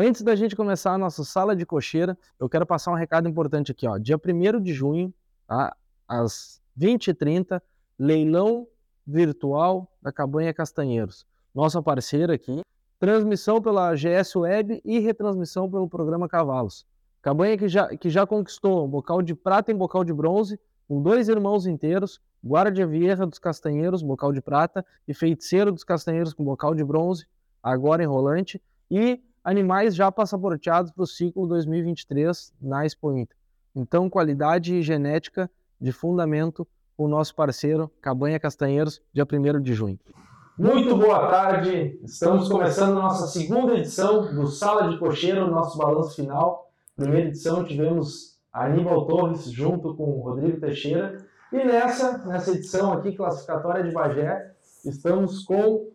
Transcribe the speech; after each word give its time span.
Antes 0.00 0.22
da 0.22 0.36
gente 0.36 0.54
começar 0.54 0.92
a 0.92 0.98
nossa 0.98 1.24
sala 1.24 1.56
de 1.56 1.66
cocheira, 1.66 2.16
eu 2.38 2.48
quero 2.48 2.64
passar 2.64 2.92
um 2.92 2.94
recado 2.94 3.28
importante 3.28 3.72
aqui. 3.72 3.84
Ó. 3.84 3.98
Dia 3.98 4.16
1 4.16 4.62
de 4.62 4.72
junho, 4.72 5.12
tá? 5.44 5.76
às 6.06 6.62
20h30, 6.78 7.60
leilão 7.98 8.68
virtual 9.04 9.90
da 10.00 10.12
Cabanha 10.12 10.54
Castanheiros. 10.54 11.26
Nossa 11.52 11.82
parceira 11.82 12.32
aqui, 12.34 12.60
transmissão 13.00 13.60
pela 13.60 13.92
GS 13.96 14.36
Web 14.36 14.80
e 14.84 15.00
retransmissão 15.00 15.68
pelo 15.68 15.88
programa 15.88 16.28
Cavalos. 16.28 16.86
Cabanha 17.20 17.58
que 17.58 17.68
já, 17.68 17.88
que 17.88 18.08
já 18.08 18.24
conquistou 18.24 18.86
bocal 18.86 19.20
de 19.20 19.34
prata 19.34 19.72
e 19.72 19.74
bocal 19.74 20.04
de 20.04 20.12
bronze, 20.12 20.60
com 20.86 21.02
dois 21.02 21.28
irmãos 21.28 21.66
inteiros, 21.66 22.20
Guarda 22.40 22.86
Vieira 22.86 23.26
dos 23.26 23.40
Castanheiros, 23.40 24.00
bocal 24.00 24.32
de 24.32 24.40
prata, 24.40 24.86
e 25.08 25.12
Feiticeiro 25.12 25.72
dos 25.72 25.82
Castanheiros 25.82 26.32
com 26.32 26.44
bocal 26.44 26.72
de 26.72 26.84
bronze, 26.84 27.26
agora 27.60 28.00
em 28.00 28.06
rolante, 28.06 28.62
e 28.88 29.20
animais 29.42 29.94
já 29.94 30.10
passaporteados 30.10 30.90
para 30.92 31.02
o 31.02 31.06
ciclo 31.06 31.46
2023 31.46 32.52
na 32.60 32.84
Expo 32.84 33.12
Inter. 33.16 33.36
Então, 33.74 34.10
qualidade 34.10 34.82
genética 34.82 35.50
de 35.80 35.92
fundamento 35.92 36.66
o 36.98 37.06
nosso 37.06 37.32
parceiro 37.34 37.88
Cabanha 38.02 38.40
Castanheiros, 38.40 39.00
dia 39.12 39.24
1 39.24 39.62
de 39.62 39.72
junho. 39.72 39.98
Muito 40.58 40.96
boa 40.96 41.28
tarde, 41.28 42.00
estamos 42.02 42.48
começando 42.48 42.94
nossa 42.94 43.28
segunda 43.28 43.74
edição 43.74 44.34
do 44.34 44.48
Sala 44.48 44.88
de 44.88 44.98
Cocheiro, 44.98 45.48
nosso 45.48 45.78
balanço 45.78 46.16
final. 46.16 46.72
Primeira 46.96 47.28
edição 47.28 47.64
tivemos 47.64 48.36
Aníbal 48.52 49.06
Torres 49.06 49.48
junto 49.52 49.94
com 49.94 50.02
o 50.02 50.20
Rodrigo 50.20 50.58
Teixeira. 50.58 51.24
E 51.52 51.58
nessa, 51.58 52.18
nessa 52.26 52.50
edição 52.50 52.92
aqui, 52.92 53.12
classificatória 53.12 53.84
de 53.84 53.92
Bagé, 53.92 54.52
estamos 54.84 55.44
com 55.44 55.86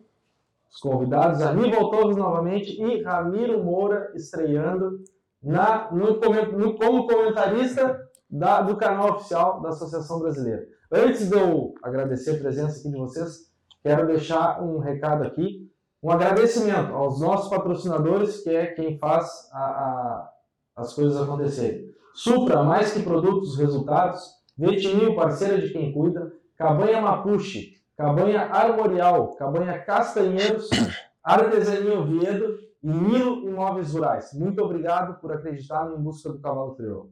os 0.74 0.80
convidados 0.80 1.40
Aníbal 1.40 1.88
Torres 1.90 2.16
novamente 2.16 2.82
e 2.82 3.02
Ramiro 3.02 3.62
Moura 3.62 4.10
estreando 4.14 5.04
na, 5.40 5.90
no, 5.92 6.18
no, 6.18 6.74
como 6.76 7.06
comentarista 7.06 8.00
da, 8.28 8.60
do 8.60 8.76
canal 8.76 9.12
oficial 9.12 9.60
da 9.62 9.68
Associação 9.68 10.18
Brasileira. 10.18 10.66
Antes 10.90 11.28
de 11.28 11.36
eu 11.36 11.74
agradecer 11.82 12.32
a 12.32 12.40
presença 12.40 12.80
aqui 12.80 12.90
de 12.90 12.98
vocês, 12.98 13.52
quero 13.82 14.06
deixar 14.06 14.62
um 14.62 14.78
recado 14.78 15.22
aqui, 15.22 15.70
um 16.02 16.10
agradecimento 16.10 16.92
aos 16.92 17.20
nossos 17.20 17.48
patrocinadores, 17.48 18.42
que 18.42 18.50
é 18.50 18.66
quem 18.66 18.98
faz 18.98 19.28
a, 19.52 19.64
a, 19.64 20.30
as 20.76 20.92
coisas 20.92 21.20
acontecerem. 21.20 21.88
Supra, 22.14 22.62
mais 22.62 22.92
que 22.92 23.02
produtos, 23.02 23.56
resultados. 23.56 24.22
Vetinil, 24.56 25.16
parceira 25.16 25.60
de 25.60 25.72
quem 25.72 25.92
cuida. 25.92 26.32
Cabanha 26.56 27.00
Mapuche, 27.00 27.74
Cabanha 27.96 28.42
Armorial, 28.46 29.34
Cabanha 29.36 29.78
Castanheiros, 29.78 30.68
Artesania 31.22 31.98
Oviedo 31.98 32.58
e 32.82 32.88
Nilo 32.88 33.48
Imóveis 33.48 33.92
Rurais. 33.92 34.32
Muito 34.34 34.62
obrigado 34.62 35.20
por 35.20 35.32
acreditar 35.32 35.84
no 35.86 35.96
Em 35.96 36.02
Busca 36.02 36.30
do 36.30 36.40
Cavalo 36.40 36.74
Crioulo. 36.74 37.10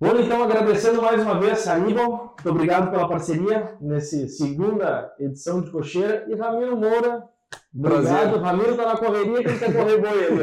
Vou 0.00 0.18
então 0.18 0.42
agradecendo 0.42 1.02
mais 1.02 1.22
uma 1.22 1.38
vez 1.38 1.68
a 1.68 1.74
Aníbal, 1.74 2.08
muito 2.08 2.48
obrigado 2.48 2.90
pela 2.90 3.06
parceria 3.06 3.76
nesse 3.82 4.30
segunda 4.30 5.14
edição 5.18 5.60
de 5.60 5.70
Cocheira 5.70 6.24
e 6.26 6.34
Ramiro 6.34 6.74
Moura. 6.74 7.28
Obrigado, 7.74 8.02
prazer. 8.02 8.40
Ramiro 8.40 8.70
está 8.70 8.86
na 8.86 8.96
correria 8.96 9.42
que 9.42 9.48
ele 9.48 9.58
quer 9.58 9.74
correr 9.74 9.98
boi. 9.98 10.38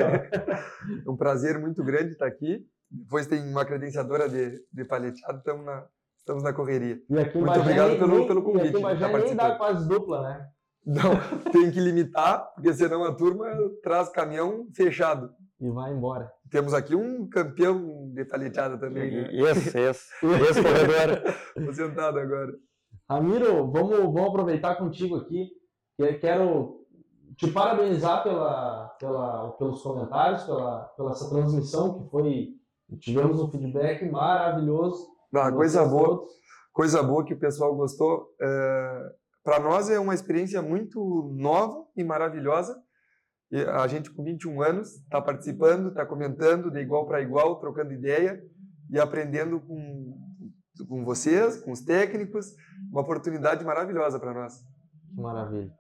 Ó. 1.06 1.12
um 1.12 1.18
prazer 1.18 1.58
muito 1.60 1.84
grande 1.84 2.12
estar 2.12 2.28
aqui. 2.28 2.64
Depois 2.90 3.26
tem 3.26 3.42
uma 3.50 3.66
credenciadora 3.66 4.30
de, 4.30 4.62
de 4.72 4.86
paleteado, 4.86 5.40
estamos 5.40 5.66
na, 5.66 5.86
estamos 6.28 6.44
na 6.44 6.52
correria. 6.52 7.00
muito 7.10 7.40
Bagé 7.40 7.62
obrigado 7.62 7.90
nem, 7.90 8.00
pelo, 8.00 8.28
pelo 8.28 8.44
convite. 8.44 8.78
E 8.78 8.86
aqui 8.86 9.18
nem 9.26 9.36
dá 9.36 9.56
quase 9.56 9.88
dupla, 9.88 10.22
né? 10.22 10.48
Não, 10.86 11.12
tem 11.52 11.72
que 11.72 11.80
limitar, 11.80 12.54
porque 12.54 12.74
senão 12.74 13.06
a 13.06 13.16
turma 13.16 13.46
traz 13.82 14.10
caminhão 14.10 14.68
fechado. 14.76 15.32
E 15.60 15.70
vai 15.70 15.92
embora. 15.92 16.30
Temos 16.52 16.74
aqui 16.74 16.96
um 16.96 17.28
campeão 17.28 18.12
de 18.14 18.26
paleteada 18.26 18.78
também, 18.78 19.10
né? 19.10 19.30
Esse, 19.34 19.80
esse. 19.80 20.06
Esse 20.24 20.62
corredor. 20.62 21.24
Estou 21.56 21.74
sentado 21.74 22.20
agora. 22.20 22.54
Ramiro, 23.10 23.72
vamos, 23.72 23.98
vamos 23.98 24.28
aproveitar 24.28 24.76
contigo 24.76 25.16
aqui. 25.16 25.50
Quero 26.20 26.86
te 27.38 27.48
parabenizar 27.48 28.22
pela, 28.22 28.90
pela, 29.00 29.52
pelos 29.52 29.82
comentários, 29.82 30.44
pela, 30.44 30.82
pela 30.96 31.12
essa 31.12 31.30
transmissão 31.30 31.98
que 31.98 32.10
foi. 32.10 32.50
Tivemos 33.00 33.40
um 33.42 33.50
feedback 33.50 34.10
maravilhoso. 34.10 35.17
Ah, 35.34 35.52
coisa 35.52 35.86
boa. 35.86 36.18
Todos. 36.18 36.32
Coisa 36.74 37.02
boa 37.02 37.26
que 37.26 37.34
o 37.34 37.40
pessoal 37.40 37.76
gostou. 37.76 38.28
É, 38.40 39.12
Para 39.44 39.60
nós 39.60 39.90
é 39.90 40.00
uma 40.00 40.14
experiência 40.14 40.62
muito 40.62 41.34
nova 41.36 41.86
e 41.96 42.04
maravilhosa 42.04 42.76
e 43.50 43.62
a 43.62 43.88
gente 43.88 44.12
com 44.12 44.24
21 44.24 44.62
anos 44.62 44.96
está 44.96 45.22
participando, 45.22 45.90
está 45.90 46.06
comentando 46.06 46.70
de 46.70 46.80
igual 46.80 47.08
para 47.08 47.22
igual, 47.22 47.60
trocando 47.60 47.94
ideia 47.94 48.42
e 48.92 49.00
aprendendo 49.00 49.62
com, 49.62 50.18
com 50.88 51.06
vocês, 51.06 51.62
com 51.62 51.72
os 51.72 51.82
técnicos. 51.82 52.48
Uma 52.92 53.02
oportunidade 53.02 53.64
maravilhosa 53.64 54.20
para 54.20 54.34
nós. 54.34 54.54
Que 55.10 55.22
maravilha. 55.22 55.72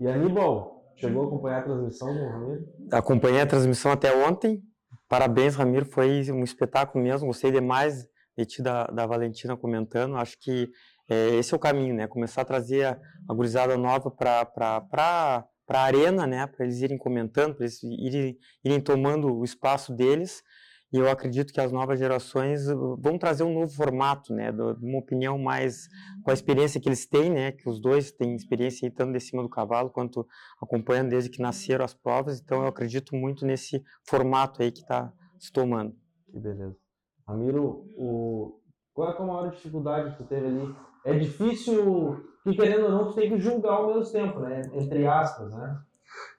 E 0.00 0.06
Aníbal, 0.06 0.84
chegou 0.96 1.24
a 1.24 1.26
acompanhar 1.26 1.60
a 1.60 1.62
transmissão 1.62 2.12
do 2.12 2.26
Ramiro? 2.26 2.66
Acompanhei 2.92 3.40
a 3.40 3.46
transmissão 3.46 3.90
até 3.90 4.14
ontem. 4.14 4.62
Parabéns, 5.08 5.56
Ramiro. 5.56 5.86
Foi 5.86 6.30
um 6.30 6.44
espetáculo 6.44 7.02
mesmo. 7.02 7.26
Gostei 7.26 7.50
demais 7.50 8.06
de 8.38 8.46
ti 8.46 8.62
da, 8.62 8.84
da 8.84 9.04
Valentina 9.04 9.56
comentando. 9.56 10.16
Acho 10.16 10.38
que 10.38 10.70
é, 11.08 11.34
esse 11.36 11.52
é 11.52 11.56
o 11.56 11.60
caminho, 11.60 11.94
né? 11.94 12.06
Começar 12.06 12.42
a 12.42 12.44
trazer 12.44 12.84
a, 12.84 12.98
a 13.28 13.34
gurizada 13.34 13.76
nova 13.76 14.10
para 14.10 15.44
a 15.68 15.82
arena, 15.82 16.26
né, 16.26 16.46
para 16.46 16.64
eles 16.64 16.80
irem 16.80 16.96
comentando, 16.96 17.54
para 17.54 17.64
eles 17.64 17.82
irem, 17.82 18.38
irem 18.64 18.80
tomando 18.80 19.34
o 19.36 19.44
espaço 19.44 19.92
deles. 19.92 20.42
E 20.90 20.96
eu 20.96 21.10
acredito 21.10 21.52
que 21.52 21.60
as 21.60 21.70
novas 21.70 21.98
gerações 21.98 22.66
uh, 22.66 22.96
vão 22.98 23.18
trazer 23.18 23.42
um 23.42 23.52
novo 23.52 23.70
formato, 23.74 24.32
né, 24.32 24.50
uma 24.50 24.98
opinião 24.98 25.38
mais 25.38 25.86
com 26.22 26.30
a 26.30 26.34
experiência 26.34 26.80
que 26.80 26.88
eles 26.88 27.06
têm, 27.06 27.30
né, 27.30 27.52
que 27.52 27.68
os 27.68 27.78
dois 27.78 28.10
têm 28.10 28.34
experiência 28.34 28.90
tanto 28.90 29.12
de 29.12 29.20
cima 29.20 29.42
do 29.42 29.50
cavalo 29.50 29.90
quanto 29.90 30.26
acompanhando 30.62 31.10
desde 31.10 31.28
que 31.28 31.42
nasceram 31.42 31.84
as 31.84 31.92
provas. 31.92 32.40
Então 32.40 32.62
eu 32.62 32.68
acredito 32.68 33.14
muito 33.14 33.44
nesse 33.44 33.82
formato 34.06 34.62
aí 34.62 34.72
que 34.72 34.80
está 34.80 35.12
se 35.38 35.52
tomando. 35.52 35.94
Que 36.30 36.38
beleza. 36.38 36.87
Ramiro, 37.28 37.84
o... 37.94 38.58
qual 38.94 39.08
é 39.08 39.12
a 39.12 39.14
tua 39.14 39.26
maior 39.26 39.50
dificuldade 39.50 40.12
que 40.12 40.16
tu 40.16 40.24
teve 40.24 40.46
ali? 40.46 40.74
É 41.04 41.12
difícil 41.12 42.24
que 42.42 42.56
querendo 42.56 42.86
ou 42.86 42.90
não, 42.90 43.06
tu 43.08 43.14
tem 43.14 43.28
que 43.28 43.38
julgar 43.38 43.74
ao 43.74 43.94
mesmo 43.94 44.10
tempo, 44.10 44.40
né? 44.40 44.62
Entre 44.72 45.06
aspas, 45.06 45.50
né? 45.52 45.78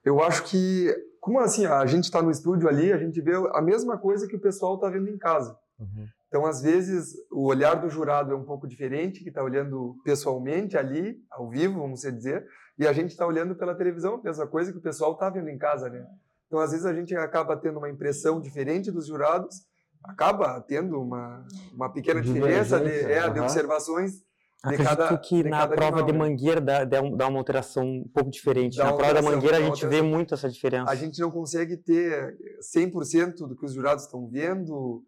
Eu 0.04 0.22
acho 0.22 0.44
que, 0.46 0.88
como 1.22 1.40
assim, 1.40 1.68
a 1.68 1.86
gente 1.86 2.06
está 2.06 2.22
no 2.22 2.32
estúdio 2.32 2.68
ali, 2.68 2.92
a 2.92 2.98
gente 2.98 3.22
vê 3.22 3.34
a 3.54 3.62
mesma 3.62 3.98
coisa 3.98 4.28
que 4.28 4.36
o 4.36 4.42
pessoal 4.42 4.76
está 4.76 4.90
vendo 4.90 5.10
em 5.10 5.18
casa. 5.18 5.56
Uhum. 5.80 6.08
Então, 6.28 6.46
às 6.46 6.62
vezes, 6.62 7.14
o 7.32 7.46
olhar 7.46 7.76
do 7.76 7.90
jurado 7.90 8.34
é 8.34 8.36
um 8.36 8.44
pouco 8.44 8.68
diferente, 8.68 9.24
que 9.24 9.30
está 9.30 9.44
olhando 9.44 9.96
pessoalmente 10.04 10.78
ali, 10.78 11.18
ao 11.30 11.50
vivo, 11.50 11.80
vamos 11.80 12.02
dizer, 12.02 12.46
e 12.78 12.88
a 12.88 12.94
gente 12.94 13.12
está 13.12 13.26
olhando 13.26 13.56
pela 13.56 13.76
televisão, 13.76 14.16
a 14.16 14.24
mesma 14.24 14.48
coisa 14.48 14.72
que 14.72 14.78
o 14.78 14.82
pessoal 14.82 15.14
está 15.14 15.30
vendo 15.30 15.50
em 15.50 15.58
casa, 15.58 15.90
né? 15.90 16.06
Então, 16.48 16.60
às 16.60 16.72
vezes, 16.72 16.86
a 16.86 16.94
gente 16.94 17.16
acaba 17.16 17.58
tendo 17.58 17.78
uma 17.78 17.90
impressão 17.90 18.40
diferente 18.40 18.92
dos 18.92 19.08
jurados, 19.08 19.68
acaba 20.04 20.60
tendo 20.62 21.02
uma, 21.02 21.46
uma 21.74 21.92
pequena 21.92 22.22
diferença 22.22 22.80
de, 22.80 22.90
é, 22.90 23.26
uhum. 23.28 23.34
de 23.34 23.40
observações 23.40 24.24
Acredito 24.62 24.90
cada, 24.90 25.18
que 25.18 25.42
na 25.44 25.66
prova 25.66 26.00
animal, 26.00 26.06
de 26.06 26.12
né? 26.12 26.18
mangueira 26.18 26.60
dá, 26.60 26.84
dá 26.84 27.28
uma 27.28 27.40
alteração 27.40 27.86
um 27.86 28.10
pouco 28.14 28.30
diferente. 28.30 28.78
Dá 28.78 28.86
na 28.86 28.94
prova 28.94 29.14
da 29.14 29.22
mangueira 29.22 29.58
a 29.58 29.62
gente 29.62 29.86
vê 29.88 30.02
muito 30.02 30.34
essa 30.34 30.50
diferença. 30.50 30.92
A 30.92 30.96
gente 30.96 31.20
não 31.22 31.32
consegue 31.32 31.78
ter 31.78 32.38
100% 32.76 33.48
do 33.48 33.56
que 33.56 33.66
os 33.66 33.74
jurados 33.74 34.04
estão 34.04 34.28
vendo, 34.28 35.02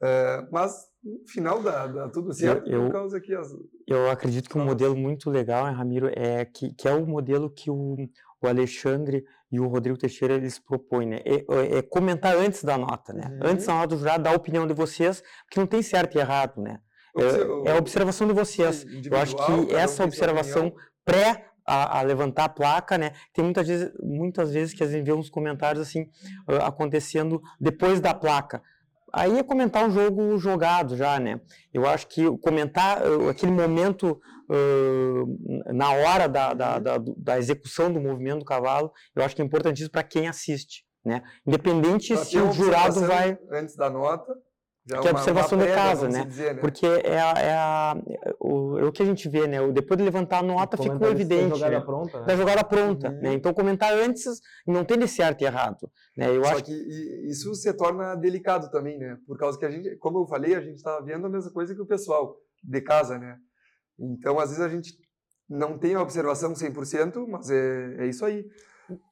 é, 0.00 0.46
mas 0.52 0.86
final 1.26 1.62
dá, 1.62 1.86
dá 1.86 2.08
tudo 2.08 2.32
certo 2.32 2.68
eu, 2.68 2.84
por 2.84 2.92
causa 2.92 3.20
que 3.20 3.34
as... 3.34 3.54
Eu 3.86 4.10
acredito 4.10 4.48
que 4.48 4.58
um 4.58 4.64
modelo 4.64 4.96
muito 4.96 5.30
legal, 5.30 5.64
Ramiro, 5.72 6.10
é 6.14 6.44
que, 6.44 6.74
que 6.74 6.88
é 6.88 6.92
o 6.92 7.06
modelo 7.06 7.50
que 7.50 7.70
o, 7.70 7.96
o 8.40 8.46
Alexandre 8.46 9.24
e 9.50 9.58
o 9.58 9.66
Rodrigo 9.66 9.98
Teixeira 9.98 10.34
eles 10.34 10.58
propõem, 10.58 11.06
né? 11.08 11.20
É, 11.24 11.34
é, 11.36 11.78
é 11.78 11.82
comentar 11.82 12.36
antes 12.36 12.62
da 12.62 12.76
nota, 12.76 13.12
né? 13.12 13.28
Uhum. 13.30 13.50
Antes 13.50 13.66
da 13.66 13.74
nota 13.74 13.86
do 13.88 13.98
jurado, 13.98 14.24
dar 14.24 14.30
a 14.30 14.36
opinião 14.36 14.66
de 14.66 14.74
vocês, 14.74 15.22
porque 15.44 15.58
não 15.58 15.66
tem 15.66 15.82
certo 15.82 16.16
e 16.16 16.20
errado, 16.20 16.60
né? 16.60 16.80
É, 17.16 17.70
é, 17.70 17.72
a 17.72 17.78
observação 17.78 18.26
de 18.26 18.32
vocês. 18.32 18.84
Eu 19.10 19.16
acho 19.16 19.34
que 19.34 19.74
essa 19.74 20.04
observação 20.04 20.72
pré 21.04 21.46
a, 21.66 21.98
a, 21.98 22.02
levantar 22.02 22.44
a 22.44 22.48
placa, 22.48 22.96
né? 22.96 23.12
Tem 23.32 23.44
muitas 23.44 23.66
vezes, 23.66 23.92
muitas 24.00 24.52
vezes 24.52 24.74
que 24.74 24.84
a 24.84 24.86
gente 24.86 25.04
vê 25.04 25.12
uns 25.12 25.28
comentários 25.28 25.86
assim 25.86 26.02
uh, 26.48 26.62
acontecendo 26.64 27.42
depois 27.60 28.00
da 28.00 28.14
placa. 28.14 28.62
Aí 29.12 29.38
é 29.38 29.42
comentar 29.42 29.86
um 29.86 29.90
jogo 29.90 30.38
jogado 30.38 30.96
já, 30.96 31.18
né? 31.18 31.40
Eu 31.72 31.86
acho 31.86 32.06
que 32.06 32.24
comentar 32.38 33.02
uh, 33.02 33.28
aquele 33.28 33.52
momento 33.52 34.20
uh, 34.50 35.72
na 35.72 35.92
hora 35.92 36.28
da, 36.28 36.54
da, 36.54 36.78
da, 36.78 36.98
da, 37.16 37.38
execução 37.38 37.92
do 37.92 38.00
movimento 38.00 38.40
do 38.40 38.44
cavalo, 38.44 38.92
eu 39.14 39.22
acho 39.22 39.34
que 39.34 39.42
é 39.42 39.44
importantíssimo 39.44 39.90
para 39.90 40.02
quem 40.02 40.28
assiste, 40.28 40.84
né? 41.04 41.22
Independente 41.46 42.16
se 42.16 42.38
o 42.38 42.52
jurado 42.52 43.00
vai 43.06 43.38
antes 43.50 43.76
da 43.76 43.88
nota 43.88 44.34
Já 44.88 45.00
que 45.00 45.06
é 45.06 45.10
a 45.10 45.12
observação 45.12 45.58
de 45.58 45.66
casa, 45.66 46.08
né? 46.08 46.24
dizer, 46.24 46.54
né? 46.54 46.60
Porque 46.62 46.86
é, 46.86 47.20
a, 47.20 47.32
é, 47.32 47.52
a- 47.54 47.96
o, 48.40 48.78
é 48.78 48.84
o 48.84 48.90
que 48.92 49.02
a 49.02 49.06
gente 49.06 49.28
vê, 49.28 49.46
né? 49.46 49.60
O- 49.60 49.70
Depois 49.70 49.98
de 49.98 50.04
levantar 50.04 50.38
a 50.38 50.42
nota, 50.42 50.76
ficou 50.78 50.92
Comentarista 50.98 51.28
da 51.28 51.34
evidente. 51.34 51.58
jogada 51.58 51.78
né? 51.78 51.84
pronta, 51.84 52.20
né? 52.20 52.26
Da 52.26 52.36
jogada 52.36 52.64
pronta, 52.64 53.08
Uhum. 53.10 53.20
né? 53.20 53.32
Então 53.34 53.52
comentar 53.52 53.92
antes 53.92 54.40
não 54.66 54.84
tem 54.84 54.98
de 54.98 55.06
certo 55.06 55.42
e 55.42 55.44
errado, 55.44 55.90
né? 56.16 56.34
Eu 56.34 56.42
Só 56.42 56.52
acho 56.52 56.64
que 56.64 56.72
i- 56.72 57.28
isso 57.28 57.54
se 57.54 57.70
torna 57.74 58.14
delicado 58.14 58.70
também, 58.70 58.98
né? 58.98 59.18
Por 59.26 59.36
causa 59.36 59.58
que 59.58 59.66
a 59.66 59.70
gente, 59.70 59.94
como 59.96 60.20
eu 60.20 60.26
falei, 60.26 60.54
a 60.54 60.60
gente 60.62 60.76
está 60.76 60.98
vendo 61.00 61.26
a 61.26 61.30
mesma 61.30 61.50
coisa 61.50 61.74
que 61.74 61.82
o 61.82 61.86
pessoal 61.86 62.36
de 62.64 62.80
casa, 62.80 63.18
né? 63.18 63.36
Então, 63.98 64.38
às 64.38 64.48
vezes 64.50 64.64
a 64.64 64.68
gente 64.70 64.94
não 65.48 65.76
tem 65.78 65.94
a 65.96 66.02
observação 66.02 66.54
100%, 66.54 67.26
mas 67.28 67.50
é, 67.50 67.96
é 67.98 68.06
isso 68.06 68.24
aí. 68.24 68.44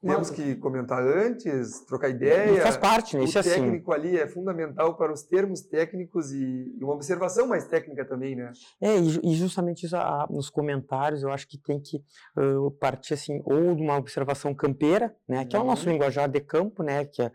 Temos 0.01 0.31
que 0.31 0.55
comentar 0.57 1.03
antes, 1.03 1.81
trocar 1.87 2.09
ideia. 2.09 2.63
faz 2.63 2.77
parte, 2.77 3.15
né? 3.17 3.23
O 3.23 3.25
Isso 3.25 3.37
é 3.37 3.41
assim. 3.43 3.51
técnico 3.51 3.93
ali 3.93 4.17
é 4.19 4.27
fundamental 4.27 4.97
para 4.97 5.13
os 5.13 5.23
termos 5.23 5.61
técnicos 5.63 6.33
e, 6.33 6.75
uma 6.81 6.95
observação 6.95 7.47
mais 7.47 7.67
técnica 7.67 8.05
também, 8.05 8.35
né? 8.35 8.53
É, 8.81 8.97
e, 8.97 9.09
ju- 9.11 9.21
justamente 9.35 9.85
isso 9.85 9.97
ah, 9.97 10.27
nos 10.31 10.49
comentários 10.49 11.23
eu 11.23 11.31
acho 11.31 11.47
que 11.47 11.59
tem 11.59 11.79
que 11.81 12.03
ah, 12.37 12.71
partir 12.81 13.15
assim, 13.15 13.43
ou 13.45 13.75
de 13.75 13.83
uma 13.83 13.97
observação 13.97 14.55
campeira, 14.55 15.15
né? 15.29 15.45
Que 15.45 15.55
é 15.57 15.59
o 15.59 15.65
nosso 15.65 15.87
Uhum. 15.87 15.93
linguajar 15.93 16.29
de 16.29 16.41
campo, 16.41 16.83
né? 16.83 17.05
Que, 17.05 17.23
é, 17.23 17.31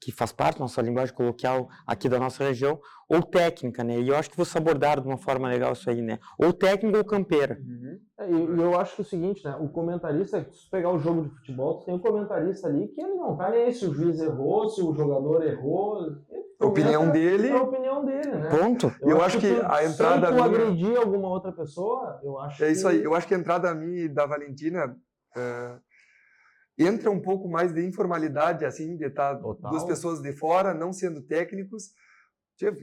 que 0.00 0.10
faz 0.10 0.32
parte 0.32 0.56
da 0.58 0.62
nossa 0.64 0.82
linguagem 0.82 1.14
coloquial 1.14 1.68
aqui 1.86 2.08
da 2.08 2.18
nossa 2.18 2.42
região, 2.42 2.80
ou 3.08 3.22
técnica, 3.22 3.84
né? 3.84 4.00
E 4.00 4.08
eu 4.08 4.16
acho 4.16 4.28
que 4.30 4.36
você 4.36 4.58
abordaram 4.58 5.00
de 5.00 5.08
uma 5.08 5.16
forma 5.16 5.48
legal 5.48 5.72
isso 5.72 5.88
aí, 5.88 6.02
né? 6.02 6.18
Ou 6.38 6.52
técnica 6.52 6.98
ou 6.98 7.04
campeira. 7.04 7.56
É, 8.18 8.28
E 8.28 8.60
eu 8.60 8.78
acho 8.80 8.96
que 8.96 9.02
é 9.02 9.04
o 9.04 9.08
seguinte, 9.08 9.44
né? 9.44 9.56
O 9.60 9.68
comentarista, 9.68 10.40
se 10.50 10.64
tu 10.64 10.70
pegar 10.70 10.90
o 10.90 10.98
jogo 10.98 11.22
de 11.22 11.28
futebol, 11.30 11.78
tu 11.78 11.84
tem 11.86 11.94
um 11.94 11.98
comentarista 12.00 12.66
ali 12.66 12.88
que 12.88 13.00
ele 13.00 13.14
não 13.14 13.36
tá 13.36 13.48
nem 13.50 13.64
aí 13.66 13.72
se 13.72 13.86
o 13.86 13.94
juiz 13.94 14.18
errou, 14.20 14.68
se 14.68 14.82
o 14.82 14.92
jogador 14.94 15.44
errou. 15.44 16.16
A 16.58 16.66
opinião 16.66 17.10
dele. 17.10 17.48
É 17.48 17.52
a 17.56 17.62
opinião 17.62 18.04
dele, 18.04 18.30
né? 18.34 18.48
Ponto. 18.48 18.92
Eu 19.02 19.22
acho 19.22 19.38
que 19.38 19.54
tu- 19.54 19.66
a 19.66 19.84
entrada 19.84 20.26
Se 20.26 20.32
tu 20.32 20.34
minha- 20.34 20.44
agredir 20.46 20.96
alguma 20.98 21.28
outra 21.28 21.52
pessoa, 21.52 22.18
eu 22.24 22.40
acho 22.40 22.64
É 22.64 22.72
isso 22.72 22.88
que... 22.88 22.96
aí. 22.96 23.04
Eu 23.04 23.14
acho 23.14 23.28
que 23.28 23.34
a 23.34 23.38
entrada 23.38 23.72
minha 23.74 24.04
e 24.04 24.08
da 24.08 24.26
Valentina 24.26 24.96
eh, 25.36 25.76
entra 26.78 27.10
um 27.10 27.20
pouco 27.20 27.48
mais 27.48 27.72
de 27.72 27.84
informalidade, 27.86 28.64
assim, 28.64 28.96
de 28.96 29.06
estar 29.06 29.36
Total. 29.36 29.70
duas 29.70 29.84
pessoas 29.84 30.20
de 30.20 30.32
fora, 30.32 30.74
não 30.74 30.92
sendo 30.92 31.22
técnicos. 31.22 31.90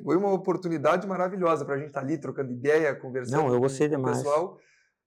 Foi 0.03 0.15
uma 0.17 0.31
oportunidade 0.31 1.07
maravilhosa 1.07 1.65
para 1.65 1.75
a 1.75 1.77
gente 1.77 1.87
estar 1.87 2.01
ali 2.01 2.17
trocando 2.19 2.51
ideia, 2.51 2.95
conversando 2.95 3.43
Não, 3.43 3.53
eu 3.53 3.59
gostei 3.59 3.87
com 3.89 3.95
o 3.95 3.97
demais. 3.97 4.17
pessoal. 4.17 4.57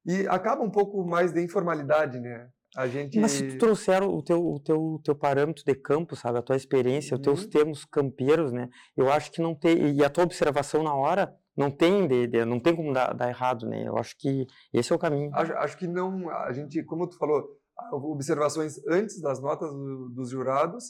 E 0.04 0.26
acaba 0.28 0.62
um 0.62 0.70
pouco 0.70 1.04
mais 1.04 1.32
de 1.32 1.40
informalidade, 1.42 2.18
né? 2.20 2.48
A 2.76 2.86
gente. 2.86 3.18
Mas 3.18 3.32
se 3.32 3.42
tu 3.48 3.58
trouxer 3.58 4.02
o 4.02 4.22
teu, 4.22 4.44
o 4.44 4.60
teu, 4.60 4.76
o 4.80 4.98
teu 5.02 5.14
parâmetro 5.14 5.64
de 5.64 5.74
campo, 5.74 6.14
sabe, 6.14 6.38
a 6.38 6.42
tua 6.42 6.56
experiência, 6.56 7.14
os 7.14 7.20
teus 7.20 7.44
Uhum. 7.44 7.48
termos 7.48 7.84
campeiros, 7.86 8.52
né, 8.52 8.68
eu 8.96 9.10
acho 9.10 9.32
que 9.32 9.40
não 9.40 9.54
tem, 9.54 9.96
e 9.96 10.04
a 10.04 10.10
tua 10.10 10.24
observação 10.24 10.82
na 10.82 10.94
hora, 10.94 11.34
não 11.56 11.70
tem, 11.70 12.06
de, 12.06 12.26
de- 12.26 12.44
não 12.44 12.60
tem 12.60 12.76
como 12.76 12.92
dar, 12.92 13.14
dar 13.14 13.28
errado, 13.30 13.66
né, 13.66 13.84
eu 13.88 13.96
acho 13.96 14.14
que 14.18 14.46
esse 14.74 14.92
é 14.92 14.94
o 14.94 14.98
caminho. 14.98 15.30
Acho, 15.32 15.52
acho 15.54 15.78
que 15.78 15.86
não. 15.86 16.28
A 16.28 16.52
gente, 16.52 16.82
como 16.84 17.08
tu 17.08 17.16
falou, 17.16 17.48
observações 17.92 18.80
antes 18.88 19.20
das 19.20 19.40
notas 19.40 19.70
do- 19.72 20.08
dos 20.10 20.30
jurados, 20.30 20.84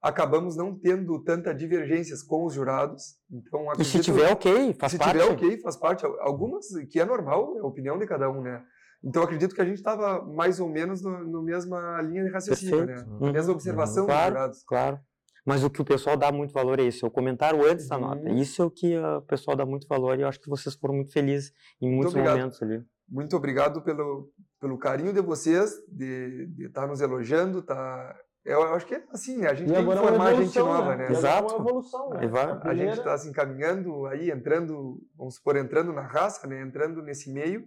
acabamos 0.00 0.56
não 0.56 0.74
tendo 0.76 1.18
tanta 1.22 1.54
divergências 1.54 2.22
com 2.22 2.44
os 2.44 2.54
jurados. 2.54 3.16
Então, 3.30 3.62
E 3.78 3.84
se 3.84 3.98
acredito- 3.98 4.02
tiver 4.04 4.32
ok, 4.32 4.74
faz 4.74 4.92
se 4.92 4.98
parte. 4.98 5.12
tiver 5.18 5.32
ok, 5.32 5.60
faz 5.60 5.76
parte. 5.76 6.04
Algumas 6.20 6.66
que 6.90 6.98
é 7.00 7.04
normal, 7.04 7.56
é 7.56 7.60
a 7.60 7.66
opinião 7.66 7.98
de 7.98 8.06
cada 8.06 8.28
um, 8.30 8.42
né? 8.42 8.62
Então 9.04 9.22
acredito 9.22 9.54
que 9.54 9.60
a 9.60 9.64
gente 9.64 9.76
estava 9.78 10.22
mais 10.24 10.60
ou 10.60 10.68
menos 10.68 11.02
no, 11.02 11.24
no 11.24 11.42
mesma 11.42 12.00
linha 12.02 12.24
de 12.24 12.30
raciocínio, 12.30 12.86
Perfeito. 12.86 13.10
né? 13.10 13.16
Uhum. 13.20 13.32
Mesma 13.32 13.52
observação 13.52 14.04
dos 14.06 14.14
Claro, 14.14 14.34
jurados. 14.34 14.62
claro. 14.64 15.00
Mas 15.44 15.64
o 15.64 15.70
que 15.70 15.82
o 15.82 15.84
pessoal 15.84 16.16
dá 16.16 16.30
muito 16.30 16.52
valor 16.52 16.78
é 16.78 16.84
isso, 16.84 17.04
é 17.04 17.08
o 17.08 17.10
comentário 17.10 17.68
antes 17.68 17.88
da 17.88 17.98
nota. 17.98 18.28
Uhum. 18.28 18.36
Isso 18.36 18.62
é 18.62 18.64
o 18.64 18.70
que 18.70 18.96
o 18.96 19.22
pessoal 19.22 19.56
dá 19.56 19.66
muito 19.66 19.88
valor 19.88 20.16
e 20.16 20.22
eu 20.22 20.28
acho 20.28 20.38
que 20.40 20.48
vocês 20.48 20.76
foram 20.76 20.94
muito 20.94 21.12
felizes 21.12 21.52
em 21.80 21.90
muitos 21.90 22.12
obrigado. 22.12 22.36
momentos 22.38 22.62
ali. 22.62 22.80
Muito 23.12 23.36
obrigado 23.36 23.82
pelo, 23.82 24.32
pelo 24.58 24.78
carinho 24.78 25.12
de 25.12 25.20
vocês, 25.20 25.70
de 25.86 26.48
estar 26.66 26.86
nos 26.86 27.00
elogiando, 27.02 27.60
tá... 27.62 28.16
Eu 28.44 28.60
acho 28.74 28.86
que 28.86 28.94
é 28.94 29.04
assim, 29.12 29.36
né? 29.36 29.48
A 29.50 29.54
gente 29.54 29.70
E 29.70 29.72
tem 29.74 29.84
que 29.84 29.92
é 29.92 29.96
formar 29.96 30.30
gente 30.34 30.56
evolução, 30.58 30.66
nova, 30.66 30.96
né? 30.96 30.96
né? 30.96 31.02
E 31.02 31.04
agora 31.04 31.14
é 31.14 31.18
Exato. 31.18 31.54
uma 31.54 31.60
evolução, 31.68 32.10
né? 32.10 32.18
Aí 32.22 32.26
vai- 32.28 32.44
A 32.44 32.48
A 32.48 32.54
gente 32.54 32.62
primeira- 32.64 32.94
está 32.94 33.18
se 33.18 33.28
encaminhando 33.28 34.06
aí, 34.06 34.30
entrando, 34.30 34.98
vamos 35.16 35.36
supor, 35.36 35.56
entrando 35.56 35.92
na 35.92 36.00
raça, 36.02 36.44
né? 36.48 36.60
Entrando 36.62 37.02
nesse 37.02 37.30
meio 37.30 37.64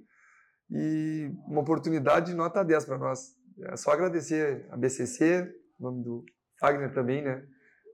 e 0.69 1.31
uma 1.47 1.61
oportunidade 1.61 2.33
nota 2.33 2.61
10 2.63 2.83
para 2.85 2.97
nós. 2.97 3.35
É 3.71 3.77
só 3.77 3.91
agradecer 3.91 4.65
a 4.69 4.75
BCC, 4.75 5.47
em 5.79 5.83
nome 5.83 6.03
do 6.03 6.25
Fagner 6.59 6.91
também, 6.93 7.21
né? 7.21 7.45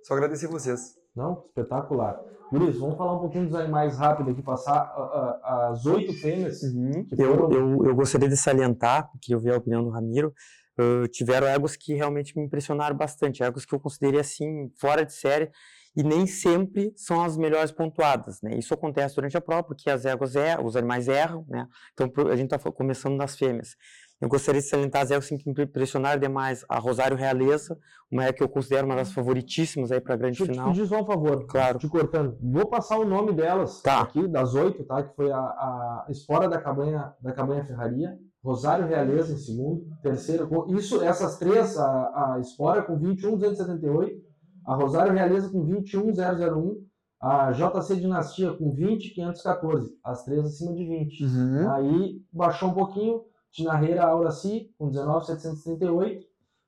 Só 0.04 0.16
agradecer 0.16 0.48
vocês. 0.48 0.96
Não, 1.16 1.44
espetacular. 1.48 2.20
Guris, 2.52 2.78
vamos 2.78 2.98
falar 2.98 3.16
um 3.16 3.20
pouquinho 3.20 3.46
dos 3.46 3.56
animais 3.56 3.98
rápido 3.98 4.32
aqui, 4.32 4.42
passar 4.42 4.74
ah, 4.78 5.40
ah, 5.44 5.70
as 5.70 5.86
oito 5.86 6.14
fêmeas. 6.14 6.60
que 6.60 7.22
Eu, 7.22 7.36
foram- 7.36 7.52
eu, 7.52 7.86
eu 7.86 7.96
gostaria 7.96 8.28
de 8.30 8.38
salientar, 8.38 9.10
que 9.22 9.34
eu 9.34 9.40
vi 9.40 9.50
a 9.52 9.58
opinião 9.58 9.84
do 9.84 9.90
Ramiro, 9.90 10.34
ah, 10.78 11.08
tiveram 11.12 11.48
egos 11.48 11.76
que 11.76 11.94
realmente 11.94 12.38
me 12.38 12.44
impressionaram 12.46 12.96
bastante, 12.96 13.44
egos 13.44 13.66
que 13.66 13.74
eu 13.74 13.80
considerei 13.80 14.20
assim, 14.20 14.70
fora 14.80 15.06
de 15.06 15.14
série, 15.14 15.50
e 15.96 16.04
nem 16.04 16.26
sempre 16.26 16.94
são 16.96 17.22
as 17.22 17.36
melhores 17.38 17.72
pontuadas, 17.72 18.42
né? 18.42 18.56
Isso 18.58 18.74
acontece 18.74 19.14
durante 19.16 19.36
a 19.36 19.42
prova, 19.42 19.64
porque 19.64 19.90
as 19.90 20.06
éguas 20.06 20.36
erram, 20.36 20.66
os 20.66 20.78
animais 20.78 21.10
erram, 21.10 21.46
né? 21.50 21.68
Então 21.94 22.10
a 22.32 22.36
gente 22.38 22.54
está 22.56 22.72
começando 22.72 23.18
nas 23.18 23.36
fêmeas. 23.38 23.76
Eu 24.22 24.30
gostaria 24.30 24.62
de 24.62 24.68
salientar 24.68 25.02
as 25.02 25.12
assim, 25.12 25.36
que 25.38 25.50
me 25.52 25.64
impressionaram 25.64 26.20
demais. 26.20 26.64
A 26.70 26.78
Rosário 26.78 27.18
Realeza, 27.18 27.76
uma 28.12 28.24
égua 28.24 28.34
que 28.34 28.44
eu 28.44 28.50
considero 28.50 28.86
uma 28.86 28.96
das 28.96 29.12
favoritíssimas 29.12 29.92
aí 29.92 30.00
para 30.00 30.14
a 30.14 30.18
grande 30.18 30.38
Deixa 30.38 30.44
eu 30.52 30.56
te 30.56 30.60
final. 30.60 30.72
pedir 30.74 30.88
só 30.88 31.02
um 31.02 31.06
favor, 31.06 31.46
Claro. 31.48 31.80
te 31.80 31.88
cortando. 31.90 32.38
Vou 32.40 32.68
passar 32.68 33.00
o 33.00 33.06
nome 33.06 33.34
delas 33.34 33.82
Tá. 33.82 34.02
aqui, 34.02 34.28
das 34.28 34.54
oito, 34.54 34.84
tá? 34.86 35.02
Que 35.02 35.16
foi 35.16 35.32
a, 35.32 35.38
a 35.38 36.06
Espora 36.10 36.48
da 36.48 36.62
Cabanha, 36.62 37.14
da 37.20 37.32
Cabanha 37.34 37.66
Ferraria, 37.66 38.16
Rosário 38.44 38.86
Realeza 38.88 39.34
em 39.34 39.38
segundo, 39.38 39.86
terceiro. 40.04 40.48
Isso, 40.70 41.02
essas 41.02 41.38
três, 41.40 41.76
a, 41.78 42.36
a 42.36 42.40
Espora 42.40 42.84
com 42.84 42.98
21,278, 43.00 44.22
a 44.68 44.76
Rosário 44.76 45.14
Realeza 45.14 45.50
com 45.50 45.64
21,001, 45.66 46.76
a 47.20 47.52
JC 47.52 47.96
Dinastia 47.96 48.54
com 48.54 48.72
20,514, 48.72 49.92
as 50.04 50.24
três 50.26 50.46
acima 50.46 50.74
de 50.74 50.86
20. 50.86 51.24
Aí 51.72 52.22
baixou 52.32 52.70
um 52.70 52.74
pouquinho, 52.74 53.22
Tinarreira 53.52 54.04
Auraci 54.04 54.74
com 54.78 54.90
19,738. 54.90 56.26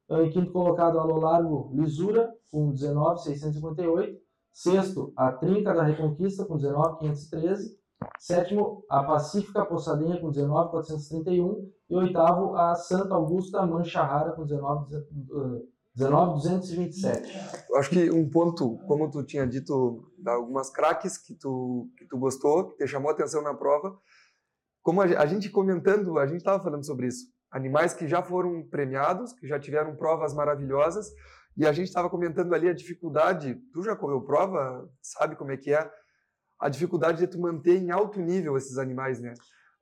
Em 0.09 0.29
quinto 0.29 0.51
colocado, 0.51 0.99
Alô 0.99 1.17
Largo 1.17 1.71
Lisura 1.73 2.33
com 2.51 2.71
19,658. 2.71 4.21
Sexto, 4.51 5.11
a 5.15 5.31
Trinca 5.31 5.73
da 5.73 5.83
Reconquista 5.83 6.45
com 6.45 6.57
19,513. 6.57 7.75
Sétimo, 8.19 8.83
a 8.89 9.03
Pacífica 9.03 9.65
Poçadinha 9.65 10.19
com 10.19 10.29
19,431. 10.29 11.71
E 11.89 11.95
oitavo, 11.95 12.55
a 12.55 12.75
Santa 12.75 13.15
Augusta 13.15 13.65
Mancha 13.65 14.03
Rara 14.03 14.33
com 14.33 14.43
19, 14.43 14.95
eh, 14.95 15.61
19,227. 15.95 17.31
Eu 17.69 17.77
acho 17.77 17.89
que 17.89 18.09
um 18.11 18.29
ponto, 18.29 18.77
como 18.87 19.09
tu 19.09 19.23
tinha 19.23 19.45
dito, 19.45 20.03
algumas 20.25 20.69
craques 20.69 21.17
que 21.17 21.35
tu, 21.35 21.89
que 21.97 22.05
tu 22.05 22.17
gostou, 22.17 22.69
que 22.69 22.77
te 22.77 22.87
chamou 22.87 23.09
a 23.09 23.13
atenção 23.13 23.43
na 23.43 23.53
prova, 23.53 23.97
como 24.83 25.01
a, 25.01 25.05
a 25.05 25.25
gente 25.25 25.49
comentando, 25.49 26.19
a 26.19 26.27
gente 26.27 26.37
estava 26.37 26.61
falando 26.61 26.85
sobre 26.85 27.07
isso. 27.07 27.25
Animais 27.51 27.93
que 27.93 28.07
já 28.07 28.21
foram 28.21 28.61
premiados, 28.67 29.33
que 29.33 29.47
já 29.47 29.59
tiveram 29.59 29.95
provas 29.95 30.33
maravilhosas, 30.33 31.07
e 31.55 31.65
a 31.65 31.71
gente 31.71 31.87
estava 31.87 32.09
comentando 32.09 32.53
ali 32.53 32.67
a 32.67 32.73
dificuldade, 32.73 33.55
tu 33.73 33.81
já 33.83 33.95
correu 33.95 34.21
prova, 34.21 34.87
sabe 35.01 35.35
como 35.35 35.51
é 35.51 35.57
que 35.57 35.71
é, 35.73 35.89
a 36.59 36.67
dificuldade 36.67 37.19
de 37.19 37.27
tu 37.27 37.39
manter 37.39 37.77
em 37.77 37.91
alto 37.91 38.19
nível 38.19 38.57
esses 38.57 38.77
animais, 38.77 39.19
né? 39.19 39.33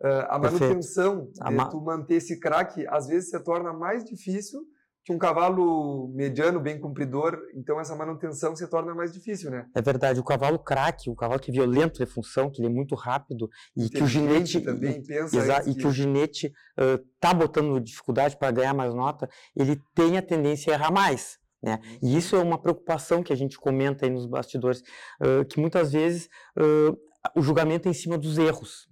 Ah, 0.04 0.36
a 0.36 0.40
Perfeito. 0.40 0.64
manutenção 0.64 1.30
A 1.40 1.50
de 1.50 1.56
ma- 1.56 1.70
tu 1.70 1.80
manter 1.80 2.16
esse 2.16 2.40
craque, 2.40 2.86
às 2.88 3.08
vezes 3.08 3.30
se 3.30 3.40
torna 3.44 3.72
mais 3.72 4.04
difícil 4.04 4.62
que 5.04 5.12
um 5.12 5.18
cavalo 5.18 6.10
mediano, 6.14 6.60
bem 6.60 6.80
compridor, 6.80 7.38
então 7.56 7.80
essa 7.80 7.96
manutenção 7.96 8.56
se 8.56 8.68
torna 8.68 8.94
mais 8.94 9.12
difícil, 9.12 9.50
né? 9.50 9.66
É 9.76 9.82
verdade, 9.82 10.20
o 10.20 10.24
cavalo 10.24 10.60
craque, 10.60 11.10
o 11.10 11.16
cavalo 11.16 11.40
que 11.40 11.50
é 11.50 11.54
violento 11.54 12.04
de 12.04 12.06
função, 12.06 12.52
que 12.52 12.62
ele 12.62 12.68
é 12.68 12.72
muito 12.72 12.94
rápido 12.94 13.50
e 13.76 13.90
que 13.90 14.04
o 14.04 14.08
ginete 14.08 14.62
também 14.62 15.04
pensa 15.04 15.40
antes 15.40 15.68
e 15.68 15.76
que 15.76 15.88
o 15.88 15.92
ginete 15.92 16.52
ah, 16.78 17.00
tá 17.20 17.34
botando 17.34 17.80
dificuldade 17.80 18.38
para 18.38 18.52
ganhar 18.52 18.74
mais 18.74 18.94
nota, 18.94 19.28
ele 19.56 19.82
tem 19.96 20.18
a 20.18 20.22
tendência 20.22 20.72
a 20.72 20.76
errar 20.76 20.92
mais. 20.92 21.40
Né? 21.64 21.80
E 22.02 22.18
isso 22.18 22.36
é 22.36 22.40
uma 22.40 22.60
preocupação 22.60 23.22
que 23.22 23.32
a 23.32 23.36
gente 23.36 23.58
comenta 23.58 24.06
aí 24.06 24.12
nos 24.12 24.28
bastidores, 24.28 24.84
ah, 25.20 25.44
que 25.46 25.60
muitas 25.60 25.92
vezes 25.92 26.30
ah, 26.56 26.96
o 27.36 27.42
julgamento 27.42 27.88
é 27.88 27.92
em 27.92 27.94
cima 27.96 28.18
dos 28.18 28.38
erros. 28.38 28.88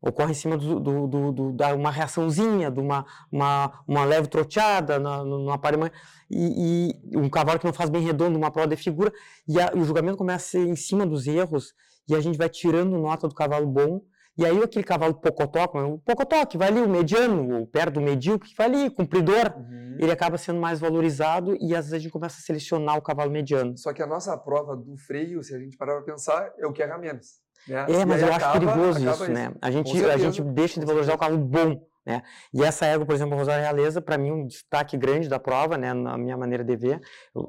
Ocorre 0.00 0.32
em 0.32 0.34
cima 0.34 0.56
do, 0.56 0.78
do, 0.80 1.06
do, 1.06 1.32
do- 1.32 1.52
da 1.52 1.74
uma 1.74 1.90
reaçãozinha, 1.90 2.70
de 2.70 2.80
uma, 2.80 3.04
uma, 3.30 3.82
uma 3.86 4.04
leve 4.04 4.28
troteada 4.28 4.98
na, 4.98 5.24
no, 5.24 5.50
aparelho, 5.50 5.90
e, 6.30 6.94
e 7.10 7.16
um 7.16 7.28
cavalo 7.28 7.58
que 7.58 7.66
não 7.66 7.72
faz 7.72 7.90
bem 7.90 8.02
redondo, 8.02 8.38
uma 8.38 8.50
prova 8.50 8.68
de 8.68 8.76
figura, 8.76 9.12
e, 9.48 9.60
a- 9.60 9.72
e 9.74 9.78
o 9.78 9.84
julgamento 9.84 10.16
começa 10.18 10.58
em 10.58 10.76
cima 10.76 11.06
dos 11.06 11.26
erros, 11.26 11.72
e 12.08 12.14
a 12.14 12.20
gente 12.20 12.36
vai 12.38 12.48
tirando 12.48 12.98
nota 12.98 13.28
do 13.28 13.34
cavalo 13.34 13.66
bom, 13.66 14.00
E 14.34 14.46
aí 14.46 14.62
aquele 14.62 14.82
cavalo 14.82 15.12
pocotó, 15.12 15.64
o 15.64 15.98
pocotó 15.98 16.46
que 16.46 16.56
vai 16.56 16.68
ali, 16.68 16.80
o 16.80 16.88
mediano, 16.88 17.60
o 17.60 17.66
perto 17.66 17.94
do 17.96 18.00
medíocre, 18.00 18.48
que 18.48 18.56
vai 18.56 18.66
ali, 18.66 18.88
cumpridor, 18.88 19.52
uhum. 19.54 19.96
ele 20.00 20.10
acaba 20.10 20.38
sendo 20.38 20.58
mais 20.58 20.80
valorizado 20.80 21.54
e 21.60 21.74
às 21.74 21.84
vezes 21.84 21.92
a 21.92 21.98
gente 21.98 22.10
começa 22.12 22.38
a 22.38 22.40
selecionar 22.40 22.96
o 22.96 23.02
cavalo 23.02 23.30
mediano. 23.30 23.76
Só 23.76 23.92
que 23.92 24.02
a 24.02 24.06
nossa 24.06 24.34
prova 24.38 24.74
do 24.74 24.96
freio, 24.96 25.42
se 25.42 25.54
a 25.54 25.58
gente 25.58 25.76
parar 25.76 25.96
para 25.96 26.04
pensar, 26.14 26.50
é 26.58 26.66
o 26.66 26.72
que 26.72 26.82
erra 26.82 26.96
menos. 26.96 27.41
Né? 27.66 27.86
É, 27.88 28.04
mas 28.04 28.22
eu 28.22 28.32
acaba, 28.32 28.46
acho 28.46 28.60
perigoso 28.60 28.98
isso, 29.00 29.22
isso, 29.24 29.32
né? 29.32 29.52
A 29.60 29.70
gente, 29.70 30.04
a 30.04 30.16
gente 30.16 30.42
deixa 30.42 30.80
de 30.80 30.86
valorizar 30.86 31.14
o 31.14 31.18
cavalo 31.18 31.38
bom. 31.38 31.80
Né? 32.04 32.20
E 32.52 32.62
essa 32.64 32.84
égua, 32.84 33.06
por 33.06 33.14
exemplo, 33.14 33.34
a 33.34 33.38
Rosário 33.38 33.62
Realeza, 33.62 34.00
para 34.00 34.18
mim, 34.18 34.32
um 34.32 34.46
destaque 34.46 34.96
grande 34.96 35.28
da 35.28 35.38
prova, 35.38 35.78
né, 35.78 35.94
na 35.94 36.18
minha 36.18 36.36
maneira 36.36 36.64
de 36.64 36.76
ver, 36.76 37.00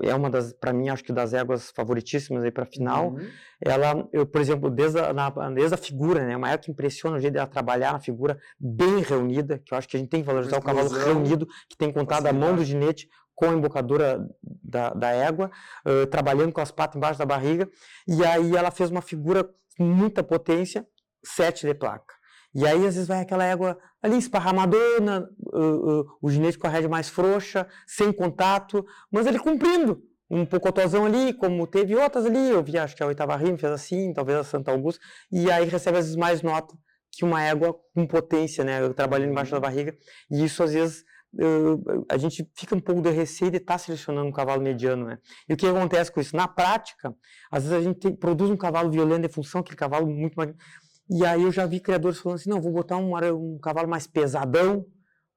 é 0.03 0.13
uma 0.13 0.29
das, 0.29 0.53
para 0.53 0.71
mim, 0.71 0.89
acho 0.89 1.03
que 1.03 1.11
das 1.11 1.33
éguas 1.33 1.71
favoritíssimas 1.75 2.43
aí 2.43 2.51
para 2.51 2.65
final. 2.65 3.09
Uhum. 3.09 3.27
Ela, 3.59 4.07
eu, 4.13 4.27
por 4.27 4.39
exemplo, 4.39 4.69
desde 4.69 4.99
a, 4.99 5.11
na, 5.11 5.29
desde 5.49 5.73
a 5.73 5.77
figura, 5.77 6.23
né, 6.23 6.37
uma 6.37 6.49
égua 6.49 6.59
que 6.59 6.71
impressiona 6.71 7.17
o 7.17 7.19
jeito 7.19 7.33
dela 7.33 7.47
trabalhar 7.47 7.93
na 7.93 7.99
figura 7.99 8.37
bem 8.59 8.99
reunida, 8.99 9.57
que 9.57 9.73
eu 9.73 9.77
acho 9.77 9.87
que 9.87 9.97
a 9.97 9.99
gente 9.99 10.09
tem 10.09 10.21
que 10.21 10.27
valorizar 10.27 10.59
o 10.59 10.61
cavalo 10.61 10.89
reunido, 10.89 11.47
que 11.67 11.75
tem 11.75 11.91
contado 11.91 12.27
a 12.27 12.33
mão 12.33 12.55
do 12.55 12.63
ginete 12.63 13.09
com 13.33 13.45
a 13.45 13.53
embocadura 13.53 14.23
da, 14.63 14.91
da 14.91 15.09
égua, 15.09 15.49
uh, 15.87 16.05
trabalhando 16.05 16.53
com 16.53 16.61
as 16.61 16.69
patas 16.69 16.95
embaixo 16.95 17.17
da 17.17 17.25
barriga, 17.25 17.67
e 18.07 18.23
aí 18.23 18.55
ela 18.55 18.69
fez 18.69 18.91
uma 18.91 19.01
figura 19.01 19.49
muita 19.79 20.23
potência, 20.23 20.85
sete 21.23 21.65
de 21.65 21.73
placa. 21.73 22.13
E 22.55 22.67
aí, 22.67 22.85
às 22.85 22.95
vezes, 22.95 23.07
vai 23.07 23.21
aquela 23.21 23.43
égua 23.43 23.77
ali 24.01 24.17
esparramadona, 24.17 25.27
uh, 25.53 26.01
uh, 26.01 26.05
o 26.21 26.29
ginete 26.29 26.57
com 26.57 26.67
a 26.67 26.69
rédea 26.69 26.89
mais 26.89 27.09
frouxa, 27.09 27.67
sem 27.87 28.13
contato, 28.13 28.85
mas 29.11 29.25
ele 29.25 29.39
cumprindo. 29.39 30.03
Um 30.29 30.45
pocotozão 30.45 31.05
ali, 31.05 31.33
como 31.33 31.65
teve 31.65 31.95
outras 31.95 32.25
ali, 32.25 32.49
eu 32.49 32.63
vi, 32.63 32.77
acho 32.77 32.95
que 32.95 33.03
a 33.03 33.07
oitava 33.07 33.35
rima 33.35 33.57
fez 33.57 33.71
assim, 33.71 34.13
talvez 34.13 34.37
a 34.39 34.43
Santa 34.43 34.71
Augusta, 34.71 35.01
e 35.31 35.49
aí 35.51 35.65
recebe 35.65 35.97
às 35.97 36.05
vezes 36.05 36.15
mais 36.15 36.41
nota 36.41 36.75
que 37.11 37.23
uma 37.23 37.43
égua 37.43 37.75
com 37.93 38.07
potência, 38.07 38.63
né, 38.63 38.87
trabalhando 38.89 39.31
embaixo 39.31 39.51
da 39.51 39.59
barriga, 39.59 39.95
e 40.31 40.43
isso 40.43 40.63
às 40.63 40.73
vezes 40.73 41.03
uh, 41.35 42.05
a 42.09 42.17
gente 42.17 42.49
fica 42.55 42.75
um 42.75 42.79
pouco 42.79 43.01
de 43.01 43.09
receio 43.09 43.51
de 43.51 43.57
estar 43.57 43.73
tá 43.73 43.77
selecionando 43.77 44.27
um 44.27 44.31
cavalo 44.31 44.61
mediano, 44.61 45.05
né? 45.05 45.19
E 45.47 45.53
o 45.53 45.57
que 45.57 45.67
acontece 45.67 46.11
com 46.11 46.19
isso? 46.19 46.35
Na 46.35 46.47
prática, 46.47 47.15
às 47.51 47.63
vezes 47.63 47.77
a 47.77 47.81
gente 47.81 47.99
tem, 47.99 48.15
produz 48.15 48.49
um 48.49 48.57
cavalo 48.57 48.91
violento 48.91 49.27
de 49.27 49.33
função, 49.33 49.61
aquele 49.61 49.77
cavalo 49.77 50.07
muito 50.07 50.35
mais 50.35 50.53
e 51.09 51.25
aí 51.25 51.43
eu 51.43 51.51
já 51.51 51.65
vi 51.65 51.79
criadores 51.79 52.19
falando 52.19 52.37
assim, 52.37 52.49
não, 52.49 52.61
vou 52.61 52.71
botar 52.71 52.97
um, 52.97 53.13
um 53.15 53.59
cavalo 53.59 53.87
mais 53.87 54.07
pesadão, 54.07 54.85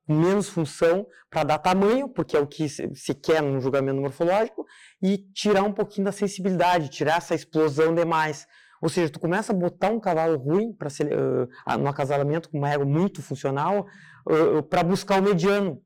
menos 0.08 0.48
função, 0.48 1.06
para 1.28 1.42
dar 1.42 1.58
tamanho, 1.58 2.08
porque 2.08 2.36
é 2.36 2.40
o 2.40 2.46
que 2.46 2.68
se, 2.68 3.14
quer 3.14 3.42
num 3.42 3.60
julgamento 3.60 4.00
morfológico, 4.00 4.64
e 5.02 5.18
tirar 5.34 5.64
um 5.64 5.72
pouquinho 5.72 6.04
da 6.04 6.12
sensibilidade, 6.12 6.88
tirar 6.88 7.16
essa 7.16 7.34
explosão 7.34 7.94
demais. 7.94 8.46
Ou 8.80 8.88
seja, 8.88 9.10
tu 9.10 9.18
começa 9.18 9.52
a 9.52 9.56
botar 9.56 9.90
um 9.90 9.98
cavalo 9.98 10.38
ruim 10.38 10.72
para 10.72 10.88
uh, 10.88 11.78
no 11.78 11.88
acasalamento 11.88 12.48
com 12.48 12.58
uma 12.58 12.70
égua 12.70 12.86
muito 12.86 13.20
funcional 13.20 13.86
uh, 14.28 14.62
para 14.62 14.84
buscar 14.84 15.20
o 15.20 15.22
mediano 15.22 15.82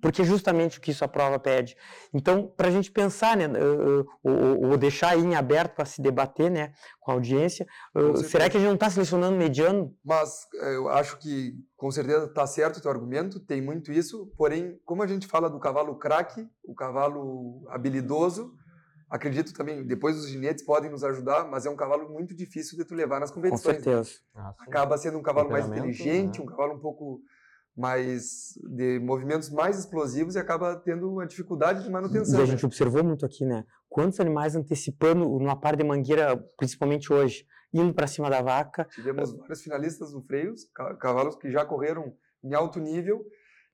porque 0.00 0.22
é 0.22 0.24
justamente 0.24 0.78
o 0.78 0.80
que 0.80 0.90
isso 0.90 1.04
a 1.04 1.08
prova 1.08 1.38
pede. 1.38 1.76
Então, 2.12 2.46
para 2.56 2.68
a 2.68 2.70
gente 2.70 2.90
pensar, 2.90 3.36
né, 3.36 3.46
ou, 4.22 4.76
deixar 4.76 5.10
aí 5.10 5.20
em 5.20 5.34
aberto 5.34 5.74
para 5.74 5.84
se 5.84 6.00
debater, 6.00 6.50
né, 6.50 6.72
com 7.00 7.10
a 7.10 7.14
audiência, 7.14 7.66
com 7.92 8.16
será 8.16 8.48
que 8.48 8.56
a 8.56 8.60
gente 8.60 8.68
não 8.68 8.74
está 8.74 8.90
selecionando 8.90 9.36
mediano? 9.36 9.94
Mas 10.04 10.46
eh, 10.54 10.76
eu 10.76 10.88
acho 10.88 11.18
que 11.18 11.54
com 11.76 11.90
certeza 11.90 12.26
está 12.26 12.46
certo 12.46 12.78
o 12.78 12.80
teu 12.80 12.90
argumento, 12.90 13.40
tem 13.40 13.60
muito 13.60 13.92
isso. 13.92 14.32
Porém, 14.36 14.78
como 14.84 15.02
a 15.02 15.06
gente 15.06 15.26
fala 15.26 15.48
do 15.48 15.58
cavalo 15.58 15.96
craque, 15.96 16.46
o 16.64 16.74
cavalo 16.74 17.66
habilidoso, 17.68 18.52
acredito 19.10 19.52
também, 19.52 19.86
depois 19.86 20.16
os 20.16 20.28
ginetes 20.28 20.64
podem 20.64 20.90
nos 20.90 21.02
ajudar, 21.02 21.48
mas 21.48 21.66
é 21.66 21.70
um 21.70 21.76
cavalo 21.76 22.08
muito 22.10 22.34
difícil 22.34 22.76
de 22.76 22.84
tu 22.84 22.94
levar 22.94 23.20
nas 23.20 23.30
competições. 23.30 23.78
Com 23.78 23.82
certeza. 23.82 24.10
Né? 24.34 24.52
Acaba 24.58 24.98
sendo 24.98 25.18
um 25.18 25.22
cavalo 25.22 25.50
mais 25.50 25.66
inteligente, 25.66 26.38
né? 26.38 26.44
um 26.44 26.46
cavalo 26.46 26.74
um 26.74 26.80
pouco 26.80 27.20
mais 27.78 28.58
de 28.76 28.98
movimentos 28.98 29.48
mais 29.50 29.78
explosivos 29.78 30.34
e 30.34 30.38
acaba 30.38 30.74
tendo 30.76 31.12
uma 31.12 31.26
dificuldade 31.26 31.84
de 31.84 31.90
manutenção. 31.90 32.34
E 32.34 32.42
a 32.42 32.44
né? 32.44 32.50
gente 32.50 32.66
observou 32.66 33.04
muito 33.04 33.24
aqui, 33.24 33.46
né? 33.46 33.64
Quantos 33.88 34.18
animais 34.18 34.56
antecipando 34.56 35.20
numa 35.20 35.58
par 35.58 35.76
de 35.76 35.84
mangueira, 35.84 36.36
principalmente 36.56 37.12
hoje, 37.12 37.46
indo 37.72 37.94
para 37.94 38.08
cima 38.08 38.28
da 38.28 38.42
vaca. 38.42 38.84
Tivemos 38.86 39.32
vários 39.32 39.62
finalistas 39.62 40.12
no 40.12 40.22
freios, 40.22 40.62
cavalos 40.98 41.36
que 41.36 41.50
já 41.52 41.64
correram 41.64 42.12
em 42.42 42.52
alto 42.52 42.80
nível. 42.80 43.24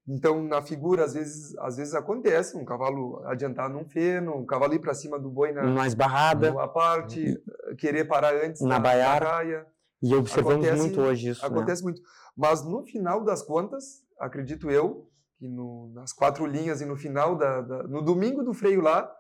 Então, 0.07 0.43
na 0.43 0.61
figura, 0.61 1.05
às 1.05 1.15
vezes, 1.15 1.57
às 1.59 1.79
vezes 1.79 1.95
acontece 1.95 2.59
um 2.59 2.65
cavalo 2.65 3.25
adiantar 3.25 3.71
num 3.71 3.89
feno, 3.89 4.37
um 4.37 4.45
cavalo 4.45 4.75
ir 4.75 4.81
para 4.81 4.93
cima 4.93 5.19
do 5.19 5.31
boi 5.31 5.51
na 5.53 5.63
mais 5.63 5.95
barrada, 5.95 6.51
numa 6.51 6.69
parte, 6.69 7.43
querer 7.79 8.05
parar 8.05 8.35
antes 8.35 8.61
na, 8.61 8.69
na 8.69 8.79
baiara. 8.79 9.67
E 10.05 10.15
observamos 10.15 10.67
acontece, 10.67 10.83
muito 10.83 11.01
hoje 11.01 11.31
isso. 11.31 11.41
Né? 11.41 11.49
Acontece 11.49 11.83
né? 11.83 11.91
muito. 11.91 12.03
Mas 12.37 12.63
no 12.63 12.85
final 12.85 13.25
das 13.25 13.43
contas, 13.43 14.03
acredito 14.21 14.71
eu, 14.71 15.09
que 15.39 15.49
no, 15.49 15.91
nas 15.95 16.13
quatro 16.13 16.45
linhas 16.45 16.83
e 16.83 16.85
no 16.85 16.95
final, 16.95 17.37
da, 17.37 17.63
da, 17.63 17.83
no 17.85 18.03
domingo 18.03 18.43
do 18.43 18.53
freio 18.53 18.83
lá, 18.83 19.11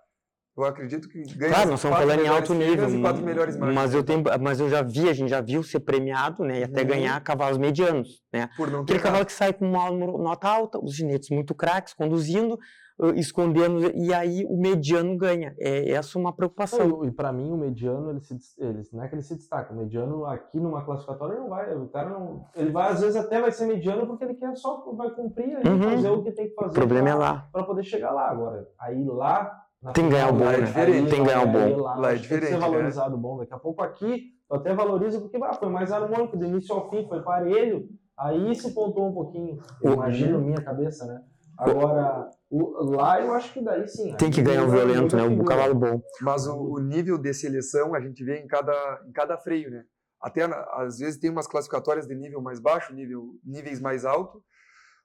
eu 0.57 0.65
acredito 0.65 1.09
que 1.09 1.23
ganha 1.37 1.53
Claro, 1.53 1.71
nós 1.71 1.81
estamos 1.81 1.99
falando 1.99 2.21
em 2.21 2.29
alto 2.29 2.55
nível, 2.55 2.89
mas 3.75 3.93
eu, 3.93 4.05
tenho, 4.05 4.23
mas 4.41 4.61
eu 4.61 4.69
já 4.69 4.83
vi, 4.83 5.09
a 5.09 5.13
gente 5.13 5.29
já 5.29 5.41
viu 5.41 5.63
ser 5.65 5.81
premiado, 5.81 6.45
né, 6.45 6.61
e 6.61 6.65
até 6.65 6.83
uhum. 6.83 6.89
ganhar 6.89 7.21
cavalos 7.23 7.59
medianos, 7.59 8.23
né. 8.33 8.49
Por 8.57 8.71
não 8.71 8.83
Aquele 8.83 9.01
cavalo 9.01 9.27
que 9.27 9.33
sai 9.33 9.53
com 9.53 9.67
uma 9.69 9.91
nota 9.91 10.49
alta, 10.49 10.79
os 10.79 10.95
ginetes 10.95 11.31
muito 11.31 11.55
craques, 11.55 11.93
conduzindo, 11.95 12.59
escondendo 13.17 13.81
e 13.95 14.13
aí 14.15 14.45
o 14.49 14.57
mediano 14.57 15.17
ganha. 15.17 15.55
É 15.59 15.91
essa 15.91 16.19
uma 16.19 16.33
preocupação. 16.33 17.05
E 17.05 17.11
para 17.11 17.33
mim 17.33 17.51
o 17.51 17.57
mediano 17.57 18.11
ele, 18.11 18.21
se, 18.21 18.37
ele 18.59 18.83
não 18.93 19.03
é 19.03 19.09
que 19.09 19.15
ele 19.15 19.23
se 19.23 19.35
destaca. 19.35 19.73
O 19.73 19.77
mediano 19.77 20.25
aqui 20.27 20.61
numa 20.61 20.85
classificatória 20.85 21.39
não 21.39 21.49
vai, 21.49 21.75
o 21.75 21.89
cara 21.89 22.11
não, 22.11 22.45
ele 22.55 22.71
vai 22.71 22.93
às 22.93 23.01
vezes 23.01 23.17
até 23.17 23.41
vai 23.41 23.51
ser 23.51 23.67
mediano 23.67 24.07
porque 24.07 24.25
ele 24.25 24.35
quer 24.35 24.55
só 24.57 24.85
vai 24.97 25.11
cumprir 25.11 25.57
uhum. 25.67 25.83
fazer 25.83 26.11
o 26.11 26.23
que 26.23 26.33
tem 26.33 26.49
que 26.49 26.55
fazer. 26.55 26.71
O 26.71 26.75
problema 26.75 27.09
é 27.09 27.15
lá 27.15 27.49
para 27.53 27.65
poder 27.65 27.83
chegar 27.83 28.13
lá 28.13 28.31
agora. 28.31 28.69
Aí 28.79 29.05
lá 29.05 29.65
tem 29.93 30.05
que 30.05 30.11
ganhar 30.13 30.31
o 30.31 30.33
bom, 30.33 30.45
né? 30.45 30.73
É 30.75 30.87
tem 30.87 31.07
que 31.07 31.25
ganhar 31.25 31.43
o 31.43 31.47
bom. 31.47 31.83
Lá, 31.83 31.97
lá 31.97 32.13
é 32.13 32.15
diferente. 32.15 32.29
Tem 32.29 32.59
que 32.59 32.63
ser 32.63 32.71
né? 32.71 32.73
valorizado 32.73 33.15
o 33.17 33.19
bom. 33.19 33.39
Daqui 33.39 33.53
a 33.53 33.59
pouco 33.59 33.83
aqui 33.83 34.35
eu 34.51 34.57
até 34.57 34.73
valorizo 34.73 35.21
porque 35.21 35.37
ah, 35.43 35.53
foi 35.53 35.69
mais 35.69 35.91
harmônico, 35.91 36.37
do 36.37 36.45
início 36.45 36.75
ao 36.75 36.89
fim, 36.89 37.07
foi 37.09 37.23
parelho. 37.23 37.89
Aí 38.17 38.55
se 38.55 38.73
pontou 38.73 39.09
um 39.09 39.13
pouquinho. 39.13 39.59
Eu 39.83 39.95
imagino 39.95 40.41
minha 40.41 40.63
cabeça, 40.63 41.05
né? 41.07 41.21
Agora, 41.59 42.31
o, 42.51 42.85
lá 42.95 43.21
eu 43.21 43.33
acho 43.33 43.53
que 43.53 43.63
daí 43.63 43.87
sim. 43.89 44.17
Tem 44.17 44.31
que 44.31 44.43
ganhar 44.43 44.65
o 44.65 44.71
violento, 44.71 45.17
né? 45.17 45.25
O 45.25 45.45
cavalo 45.45 45.75
bom. 45.75 46.03
Mas 46.21 46.47
o, 46.47 46.55
o, 46.55 46.79
nível 46.81 47.19
de 47.19 47.33
seleção 47.33 47.95
a 47.95 48.01
gente 48.01 48.25
vê 48.25 48.39
em 48.39 48.47
cada, 48.47 49.03
em 49.07 49.13
cada 49.13 49.37
freio, 49.39 49.71
né? 49.71 49.85
Até 50.21 50.43
às 50.43 50.99
vezes 50.99 51.19
tem 51.19 51.31
umas 51.31 51.47
classificatórias 51.47 52.07
de 52.07 52.15
nível 52.15 52.41
mais 52.41 52.59
baixo, 52.59 52.95
nível, 52.95 53.35
níveis 53.45 53.81
mais 53.81 54.05
alto, 54.05 54.43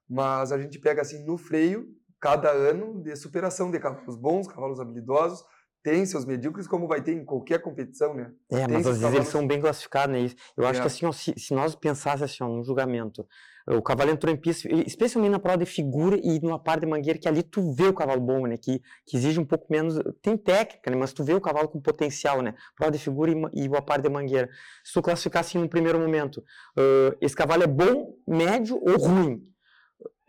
mas 0.08 0.50
a 0.50 0.58
gente 0.58 0.78
pega 0.78 1.02
assim 1.02 1.24
no 1.24 1.36
freio, 1.36 1.86
cada 2.18 2.50
ano 2.50 3.02
de 3.02 3.14
superação 3.16 3.70
de 3.70 3.78
cavalos 3.78 4.16
bons, 4.16 4.48
cavalos 4.48 4.80
habilidosos, 4.80 5.44
tem 5.82 6.04
seus 6.04 6.24
medíocres, 6.24 6.66
como 6.66 6.86
vai 6.86 7.02
ter 7.02 7.12
em 7.12 7.24
qualquer 7.24 7.60
competição, 7.60 8.14
né? 8.14 8.32
É, 8.50 8.66
tem 8.66 8.68
mas 8.68 8.86
às 8.86 8.98
vezes 8.98 9.00
cavalos... 9.00 9.16
eles 9.16 9.28
são 9.28 9.46
bem 9.46 9.60
classificados, 9.60 10.14
né? 10.14 10.30
Eu 10.56 10.66
acho 10.66 10.78
é. 10.78 10.82
que 10.82 10.86
assim, 10.86 11.06
ó, 11.06 11.12
se, 11.12 11.34
se, 11.38 11.54
nós 11.54 11.74
pensássemos 11.74 12.30
assim, 12.30 12.42
ó, 12.42 12.48
num 12.48 12.62
julgamento, 12.62 13.26
o 13.66 13.82
cavalo 13.82 14.10
entrou 14.10 14.32
em 14.32 14.36
pista, 14.36 14.68
especialmente 14.86 15.32
na 15.32 15.38
prova 15.38 15.58
de 15.58 15.66
figura 15.66 16.18
e 16.22 16.40
numa 16.40 16.58
parte 16.58 16.80
de 16.80 16.86
mangueira, 16.86 17.18
que 17.18 17.28
ali 17.28 17.42
tu 17.42 17.72
vê 17.72 17.88
o 17.88 17.94
cavalo 17.94 18.20
bom, 18.20 18.46
né? 18.46 18.56
Que, 18.56 18.80
que 19.06 19.16
exige 19.16 19.38
um 19.38 19.44
pouco 19.44 19.66
menos. 19.70 19.98
Tem 20.22 20.36
técnica, 20.36 20.90
né? 20.90 20.96
Mas 20.96 21.12
tu 21.12 21.24
vê 21.24 21.34
o 21.34 21.40
cavalo 21.40 21.68
com 21.68 21.80
potencial, 21.80 22.42
né? 22.42 22.54
Prova 22.76 22.92
de 22.92 22.98
figura 22.98 23.30
e, 23.30 23.64
e 23.64 23.68
uma 23.68 23.82
parte 23.82 24.02
de 24.02 24.08
mangueira. 24.08 24.48
Se 24.84 24.92
tu 24.92 25.02
classificar 25.02 25.40
assim 25.40 25.58
no 25.58 25.68
primeiro 25.68 25.98
momento, 25.98 26.38
uh, 26.38 27.16
esse 27.20 27.34
cavalo 27.34 27.62
é 27.62 27.66
bom, 27.66 28.14
médio 28.26 28.80
ou 28.82 28.96
ruim? 28.96 29.49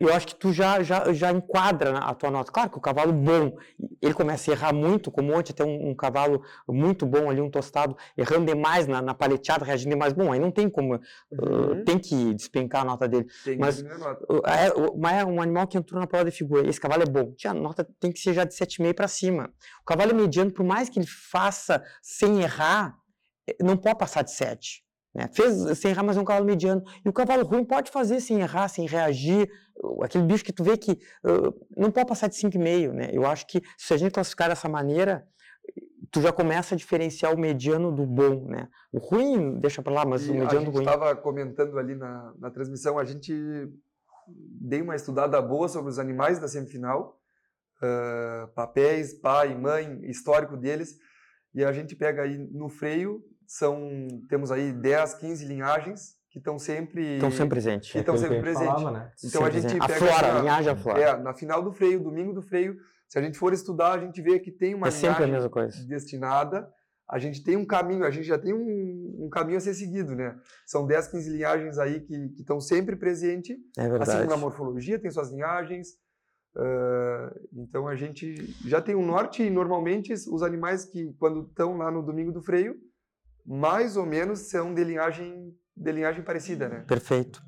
Eu 0.02 0.12
acho 0.12 0.26
que 0.26 0.34
tu 0.34 0.52
já, 0.52 0.82
já, 0.82 1.12
já 1.12 1.30
enquadra 1.30 1.98
a 1.98 2.12
tua 2.12 2.28
nota. 2.28 2.50
Claro 2.50 2.70
que 2.70 2.76
o 2.76 2.80
cavalo 2.80 3.12
bom, 3.12 3.56
ele 4.00 4.12
começa 4.12 4.50
a 4.50 4.54
errar 4.54 4.72
muito, 4.72 5.12
como 5.12 5.32
ontem 5.32 5.52
até 5.52 5.64
um, 5.64 5.90
um 5.90 5.94
cavalo 5.94 6.42
muito 6.68 7.06
bom 7.06 7.30
ali, 7.30 7.40
um 7.40 7.48
tostado, 7.48 7.96
errando 8.16 8.46
demais 8.46 8.88
na, 8.88 9.00
na 9.00 9.14
paleteada, 9.14 9.64
reagindo 9.64 9.90
demais. 9.90 10.12
Bom, 10.12 10.32
aí 10.32 10.40
não 10.40 10.50
tem 10.50 10.68
como, 10.68 10.94
uhum. 11.30 11.80
uh, 11.80 11.84
tem 11.84 11.98
que 12.00 12.34
despencar 12.34 12.82
a 12.82 12.84
nota 12.84 13.06
dele. 13.06 13.26
Tem 13.44 13.56
mas 13.56 13.80
uh, 13.80 14.42
é, 14.44 15.20
é 15.20 15.24
um 15.24 15.40
animal 15.40 15.68
que 15.68 15.78
entrou 15.78 16.00
na 16.00 16.06
prova 16.06 16.24
de 16.24 16.32
figura, 16.32 16.68
esse 16.68 16.80
cavalo 16.80 17.04
é 17.04 17.06
bom. 17.06 17.32
A 17.44 17.54
nota 17.54 17.86
tem 18.00 18.10
que 18.10 18.18
ser 18.18 18.34
já 18.34 18.42
de 18.42 18.54
7,5 18.54 18.94
para 18.94 19.06
cima. 19.06 19.52
O 19.82 19.84
cavalo 19.84 20.10
é 20.10 20.14
mediano, 20.14 20.50
por 20.50 20.64
mais 20.64 20.88
que 20.88 20.98
ele 20.98 21.06
faça 21.06 21.80
sem 22.02 22.42
errar, 22.42 22.96
eh, 23.48 23.56
não 23.62 23.76
pode 23.76 23.98
passar 23.98 24.22
de 24.22 24.32
7. 24.32 24.81
Né? 25.14 25.28
Fez 25.32 25.78
sem 25.78 25.90
errar, 25.90 26.02
mas 26.02 26.16
é 26.16 26.20
um 26.20 26.24
cavalo 26.24 26.46
mediano. 26.46 26.82
E 27.04 27.08
o 27.08 27.12
cavalo 27.12 27.44
ruim 27.44 27.64
pode 27.64 27.90
fazer 27.90 28.20
sem 28.20 28.40
errar, 28.40 28.68
sem 28.68 28.86
reagir. 28.86 29.50
Aquele 30.02 30.24
bicho 30.24 30.44
que 30.44 30.52
tu 30.52 30.64
vê 30.64 30.76
que 30.76 30.92
uh, 30.92 31.66
não 31.76 31.90
pode 31.90 32.08
passar 32.08 32.28
de 32.28 32.36
5,5. 32.36 32.92
Né? 32.92 33.10
Eu 33.12 33.26
acho 33.26 33.46
que 33.46 33.62
se 33.76 33.92
a 33.92 33.96
gente 33.96 34.12
classificar 34.12 34.48
dessa 34.48 34.68
maneira, 34.68 35.26
tu 36.10 36.20
já 36.22 36.32
começa 36.32 36.74
a 36.74 36.78
diferenciar 36.78 37.34
o 37.34 37.38
mediano 37.38 37.92
do 37.92 38.06
bom. 38.06 38.46
Né? 38.46 38.68
O 38.90 38.98
ruim, 38.98 39.58
deixa 39.60 39.82
para 39.82 39.92
lá, 39.92 40.04
mas 40.04 40.26
e 40.26 40.30
o 40.30 40.34
mediano 40.34 40.64
do 40.64 40.70
ruim. 40.70 40.86
A 40.86 40.90
gente 40.90 40.94
estava 40.94 41.16
comentando 41.16 41.78
ali 41.78 41.94
na, 41.94 42.32
na 42.38 42.50
transmissão, 42.50 42.98
a 42.98 43.04
gente 43.04 43.32
deu 44.26 44.84
uma 44.84 44.96
estudada 44.96 45.40
boa 45.42 45.68
sobre 45.68 45.90
os 45.90 45.98
animais 45.98 46.38
da 46.38 46.48
semifinal, 46.48 47.20
uh, 47.82 48.48
papéis, 48.54 49.12
pai, 49.12 49.54
mãe, 49.54 50.00
histórico 50.04 50.56
deles, 50.56 50.96
e 51.54 51.62
a 51.64 51.72
gente 51.72 51.94
pega 51.94 52.22
aí 52.22 52.38
no 52.38 52.68
freio 52.70 53.22
são 53.52 54.08
temos 54.30 54.50
aí 54.50 54.72
10, 54.72 55.14
15 55.14 55.44
linhagens 55.44 56.14
que 56.30 56.38
estão 56.38 56.58
sempre 56.58 57.16
estão 57.16 57.30
sempre 57.30 57.48
presentes. 57.50 57.94
Estão 57.94 58.16
sempre 58.16 58.40
presentes. 58.40 58.82
Né? 58.84 59.12
Então 59.22 59.42
sempre 59.42 59.58
a 59.58 59.60
gente 59.60 59.78
pega 59.78 59.84
a 59.84 59.98
flora, 59.98 60.14
assim, 60.14 60.26
a 60.26 60.40
linhagem 60.40 60.72
a 60.72 60.76
flora. 60.76 61.00
É, 61.00 61.16
na 61.18 61.34
final 61.34 61.62
do 61.62 61.70
freio, 61.70 62.02
domingo 62.02 62.32
do 62.32 62.40
freio, 62.40 62.76
se 63.06 63.18
a 63.18 63.22
gente 63.22 63.36
for 63.36 63.52
estudar, 63.52 63.92
a 63.92 63.98
gente 63.98 64.22
vê 64.22 64.38
que 64.40 64.50
tem 64.50 64.74
uma 64.74 64.88
é 64.88 64.90
sempre 64.90 65.24
a 65.24 65.26
mesma 65.26 65.50
coisa. 65.50 65.86
destinada. 65.86 66.66
A 67.06 67.18
gente 67.18 67.44
tem 67.44 67.58
um 67.58 67.66
caminho, 67.66 68.06
a 68.06 68.10
gente 68.10 68.26
já 68.26 68.38
tem 68.38 68.54
um, 68.54 69.26
um 69.26 69.28
caminho 69.28 69.58
a 69.58 69.60
ser 69.60 69.74
seguido, 69.74 70.14
né? 70.14 70.34
São 70.64 70.86
10, 70.86 71.08
15 71.08 71.30
linhagens 71.30 71.78
aí 71.78 72.00
que 72.00 72.14
estão 72.38 72.58
sempre 72.58 72.96
presentes. 72.96 73.54
É 73.76 73.86
verdade. 73.86 74.12
Assim 74.12 74.22
como 74.22 74.32
a 74.32 74.36
morfologia 74.38 74.98
tem 74.98 75.10
suas 75.10 75.30
linhagens. 75.30 75.88
Uh, 76.56 77.48
então 77.52 77.86
a 77.86 77.96
gente 77.96 78.34
já 78.66 78.80
tem 78.80 78.94
um 78.94 79.04
norte 79.04 79.42
e 79.42 79.50
normalmente 79.50 80.14
os 80.14 80.42
animais 80.42 80.86
que 80.86 81.12
quando 81.18 81.42
estão 81.42 81.76
lá 81.76 81.90
no 81.90 82.02
domingo 82.02 82.32
do 82.32 82.40
freio, 82.40 82.76
mais 83.44 83.96
ou 83.96 84.06
menos 84.06 84.50
são 84.50 84.74
de 84.74 84.84
linhagem 84.84 85.54
de 85.76 85.90
linhagem 85.90 86.22
parecida, 86.22 86.68
né? 86.68 86.84
Perfeito. 86.86 87.42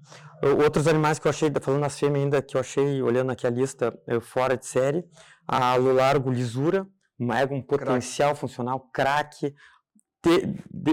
Outros 0.62 0.86
animais 0.86 1.18
que 1.18 1.26
eu 1.26 1.30
achei, 1.30 1.50
falando 1.60 1.82
nas 1.82 1.98
fêmeas 1.98 2.24
ainda, 2.24 2.42
que 2.42 2.56
eu 2.56 2.60
achei, 2.60 3.02
olhando 3.02 3.30
aqui 3.30 3.46
a 3.46 3.50
lista, 3.50 3.98
eh, 4.06 4.20
fora 4.20 4.56
de 4.56 4.66
série, 4.66 5.04
a 5.46 5.74
Lulargo 5.76 6.30
lisura, 6.30 6.86
uma 7.18 7.38
égua, 7.38 7.56
um 7.56 7.62
potencial 7.62 8.30
crack. 8.30 8.40
funcional, 8.40 8.80
craque, 8.92 9.54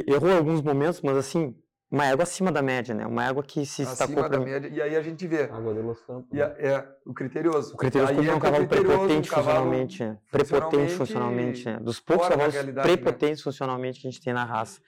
errou 0.07 0.29
em 0.29 0.37
alguns 0.37 0.61
momentos, 0.61 1.01
mas 1.01 1.17
assim, 1.17 1.55
uma 1.91 2.05
égua 2.05 2.23
acima 2.23 2.51
da 2.51 2.61
média, 2.61 2.95
né? 2.95 3.05
Uma 3.05 3.27
égua 3.27 3.43
que 3.43 3.65
se 3.65 3.81
acima 3.81 4.29
da 4.29 4.39
média. 4.39 4.69
E 4.69 4.81
aí 4.81 4.95
a 4.95 5.01
gente 5.01 5.27
vê. 5.27 5.43
Água 5.43 5.73
de 5.73 5.81
Los 5.81 5.99
Campos. 6.01 6.39
A, 6.39 6.45
é 6.57 6.87
o 7.05 7.13
criterioso. 7.13 7.73
O 7.73 7.77
criterioso 7.77 8.13
aí 8.13 8.27
é 8.29 8.33
um 8.33 8.39
cavalo 8.39 8.67
prepotente 8.67 9.29
um 9.29 9.33
cavalo 9.33 9.57
funcionalmente, 9.57 10.03
é. 10.03 10.17
prepotente 10.31 10.93
funcionalmente, 10.93 11.69
é. 11.69 11.79
dos 11.79 11.99
poucos 11.99 12.29
cavalos 12.29 12.55
né? 12.55 12.81
prepotentes 12.81 13.39
né? 13.39 13.43
funcionalmente 13.43 13.99
que 13.99 14.07
a 14.07 14.11
gente 14.11 14.23
tem 14.23 14.33
na 14.33 14.45
raça. 14.45 14.79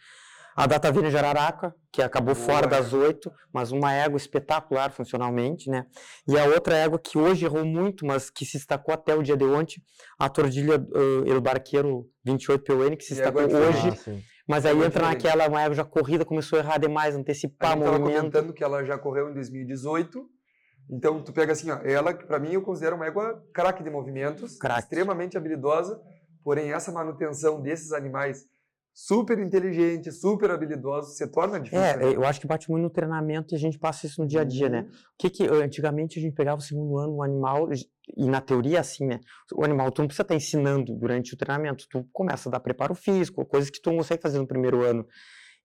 A 0.55 0.67
Datavina 0.67 1.09
de 1.09 1.17
Araraca, 1.17 1.75
que 1.91 2.01
acabou 2.01 2.35
Boa, 2.35 2.45
fora 2.45 2.67
das 2.67 2.93
oito, 2.93 3.31
mas 3.51 3.71
uma 3.71 3.91
égua 3.91 4.17
espetacular 4.17 4.91
funcionalmente, 4.91 5.67
né? 5.67 5.87
E 6.27 6.37
a 6.37 6.45
outra 6.45 6.77
égua 6.77 6.99
que 6.99 7.17
hoje 7.17 7.43
errou 7.43 7.65
muito, 7.65 8.05
mas 8.05 8.29
que 8.29 8.45
se 8.45 8.57
destacou 8.57 8.93
até 8.93 9.15
o 9.15 9.23
dia 9.23 9.35
de 9.35 9.43
ontem, 9.43 9.81
a 10.17 10.29
Tordilha 10.29 10.77
uh, 10.77 11.27
El 11.27 11.41
Barqueiro 11.41 12.07
28 12.23 12.63
PUN, 12.63 12.95
que 12.95 13.03
se 13.03 13.15
destacou 13.15 13.43
hoje. 13.43 13.89
Ah, 14.07 14.32
mas 14.47 14.65
aí 14.65 14.77
entra 14.83 15.07
naquela, 15.07 15.47
uma 15.47 15.61
égua 15.61 15.75
já 15.75 15.85
corrida, 15.85 16.25
começou 16.25 16.59
a 16.59 16.61
errar 16.61 16.77
demais, 16.77 17.15
antecipar 17.15 17.71
a 17.71 17.75
gente 17.75 17.85
movimento. 17.85 18.17
comentando 18.17 18.53
que 18.53 18.63
ela 18.63 18.83
já 18.83 18.97
correu 18.97 19.29
em 19.29 19.33
2018, 19.33 20.25
então 20.89 21.23
tu 21.23 21.31
pega 21.31 21.53
assim, 21.53 21.71
ó, 21.71 21.79
ela, 21.83 22.13
para 22.13 22.39
mim, 22.39 22.53
eu 22.53 22.61
considero 22.61 22.95
uma 22.95 23.05
égua 23.05 23.41
craque 23.53 23.83
de 23.83 23.89
movimentos, 23.89 24.57
crack. 24.57 24.81
extremamente 24.81 25.37
habilidosa, 25.37 25.99
porém 26.43 26.73
essa 26.73 26.91
manutenção 26.91 27.61
desses 27.61 27.93
animais 27.93 28.45
super 28.93 29.39
inteligente, 29.39 30.11
super 30.11 30.51
habilidoso, 30.51 31.11
se 31.11 31.27
torna 31.27 31.59
difícil. 31.59 31.83
É, 31.83 31.97
né? 31.97 32.15
eu 32.15 32.23
acho 32.23 32.39
que 32.39 32.45
bate 32.45 32.69
muito 32.69 32.83
no 32.83 32.89
treinamento 32.89 33.53
e 33.53 33.55
a 33.55 33.59
gente 33.59 33.79
passa 33.79 34.05
isso 34.05 34.21
no 34.21 34.27
dia 34.27 34.41
a 34.41 34.43
dia, 34.43 34.69
né? 34.69 34.81
uhum. 34.81 34.85
né? 34.85 34.91
O 34.91 35.17
que 35.17 35.29
que 35.29 35.47
antigamente 35.47 36.19
a 36.19 36.21
gente 36.21 36.35
pegava 36.35 36.59
o 36.59 36.63
segundo 36.63 36.97
ano 36.99 37.17
um 37.17 37.23
animal 37.23 37.69
e 38.15 38.29
na 38.29 38.39
teoria 38.39 38.79
assim, 38.79 39.07
né? 39.07 39.19
O 39.53 39.63
animal 39.63 39.91
tu 39.91 40.01
não 40.01 40.07
precisa 40.07 40.21
estar 40.21 40.35
ensinando 40.35 40.93
durante 40.95 41.33
o 41.33 41.37
treinamento, 41.37 41.87
tu 41.89 42.07
começa 42.13 42.49
a 42.49 42.51
dar 42.51 42.59
preparo 42.59 42.93
físico, 42.93 43.43
coisas 43.45 43.69
que 43.69 43.81
tu 43.81 43.89
não 43.89 43.97
consegue 43.97 44.21
fazer 44.21 44.37
no 44.37 44.47
primeiro 44.47 44.83
ano. 44.83 45.07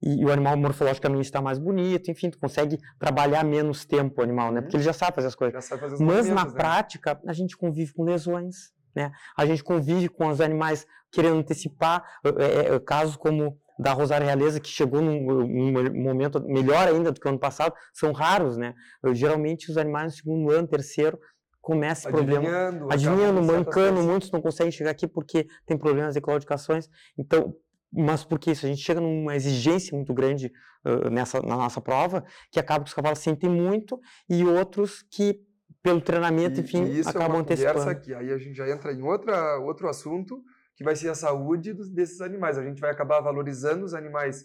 E, 0.01 0.23
e 0.23 0.25
o 0.25 0.33
animal 0.33 0.57
morfologicamente 0.57 1.25
está 1.25 1.43
mais 1.43 1.59
bonito, 1.59 2.11
enfim, 2.11 2.31
tu 2.31 2.39
consegue 2.39 2.79
trabalhar 2.99 3.45
menos 3.45 3.85
tempo 3.85 4.21
o 4.21 4.25
animal, 4.25 4.53
né? 4.53 4.59
Uhum. 4.59 4.63
Porque 4.63 4.77
ele 4.77 4.85
já 4.85 4.93
sabe 4.93 5.17
fazer 5.17 5.29
as 5.29 5.35
coisas. 5.35 5.69
Fazer 5.69 6.03
Mas 6.03 6.29
na 6.29 6.47
né? 6.47 6.53
prática 6.53 7.21
a 7.27 7.33
gente 7.33 7.57
convive 7.57 7.93
com 7.93 8.05
lesões, 8.05 8.73
né? 8.99 9.13
A 9.37 9.47
gente 9.47 9.63
convive 9.63 10.09
com 10.09 10.27
os 10.27 10.41
animais 10.41 10.85
querendo 11.13 11.39
antecipar 11.39 12.05
é, 12.25 12.79
casos 12.81 13.17
como 13.17 13.57
da 13.79 13.93
Rosário 13.93 14.27
Realeza, 14.27 14.59
que 14.59 14.69
chegou 14.69 15.01
num, 15.01 15.23
num, 15.23 16.03
momento 16.03 16.43
melhor 16.43 16.89
ainda 16.89 17.13
do 17.13 17.21
que 17.21 17.27
o 17.27 17.31
ano 17.31 17.39
passado, 17.39 17.73
são 17.95 18.11
raros, 18.11 18.57
né? 18.57 18.75
Eu, 19.03 19.15
geralmente 19.15 19.71
os 19.71 19.79
animais 19.79 20.07
no 20.07 20.17
segundo 20.19 20.51
ano, 20.51 20.67
terceiro, 20.67 21.17
começa 21.61 22.11
problema. 22.11 22.49
Adivinhando, 22.91 23.41
mancando, 23.41 24.03
muitos 24.03 24.33
não 24.33 24.41
conseguem 24.41 24.73
chegar 24.73 24.91
aqui 24.91 25.07
porque 25.07 25.47
tem 25.65 25.79
problemas 25.79 26.15
de 26.15 26.21
claudicações. 26.21 26.89
Então, 27.17 27.55
mas 27.93 28.25
por 28.25 28.39
que 28.39 28.51
isso? 28.51 28.67
A 28.67 28.69
gente 28.69 28.83
chega 28.83 29.01
numa 29.01 29.37
exigência 29.37 29.95
muito 29.95 30.13
grande 30.13 30.51
uh, 30.85 31.09
nessa, 31.09 31.41
na 31.41 31.57
nossa 31.57 31.81
prova, 31.81 32.25
que 32.51 32.59
acaba 32.59 32.83
que 32.83 32.89
os 32.89 32.95
cavalos 32.95 33.21
sentem 33.21 33.49
muito, 33.49 33.99
e 34.29 34.45
outros 34.45 35.05
que 35.09 35.41
pelo 35.83 36.01
treinamento, 36.01 36.61
e, 36.61 36.63
enfim, 36.63 36.85
e 36.85 37.01
isso 37.01 37.09
acabam 37.09 37.29
é 37.29 37.35
uma 37.35 37.41
antecipando. 37.41 37.91
aqui. 37.91 38.15
Aí 38.15 38.33
a 38.33 38.39
gente 38.39 38.57
já 38.57 38.69
entra 38.69 38.93
em 38.93 39.03
outra, 39.03 39.59
outro 39.59 39.89
assunto, 39.89 40.43
que 40.77 40.85
vai 40.85 40.97
ser 40.97 41.09
a 41.09 41.15
saúde 41.15 41.73
dos, 41.73 41.89
desses 41.91 42.21
animais. 42.21 42.59
A 42.59 42.65
gente 42.65 42.81
vai 42.81 42.91
acabar 42.91 43.21
valorizando 43.21 43.85
os 43.85 43.95
animais, 43.95 44.45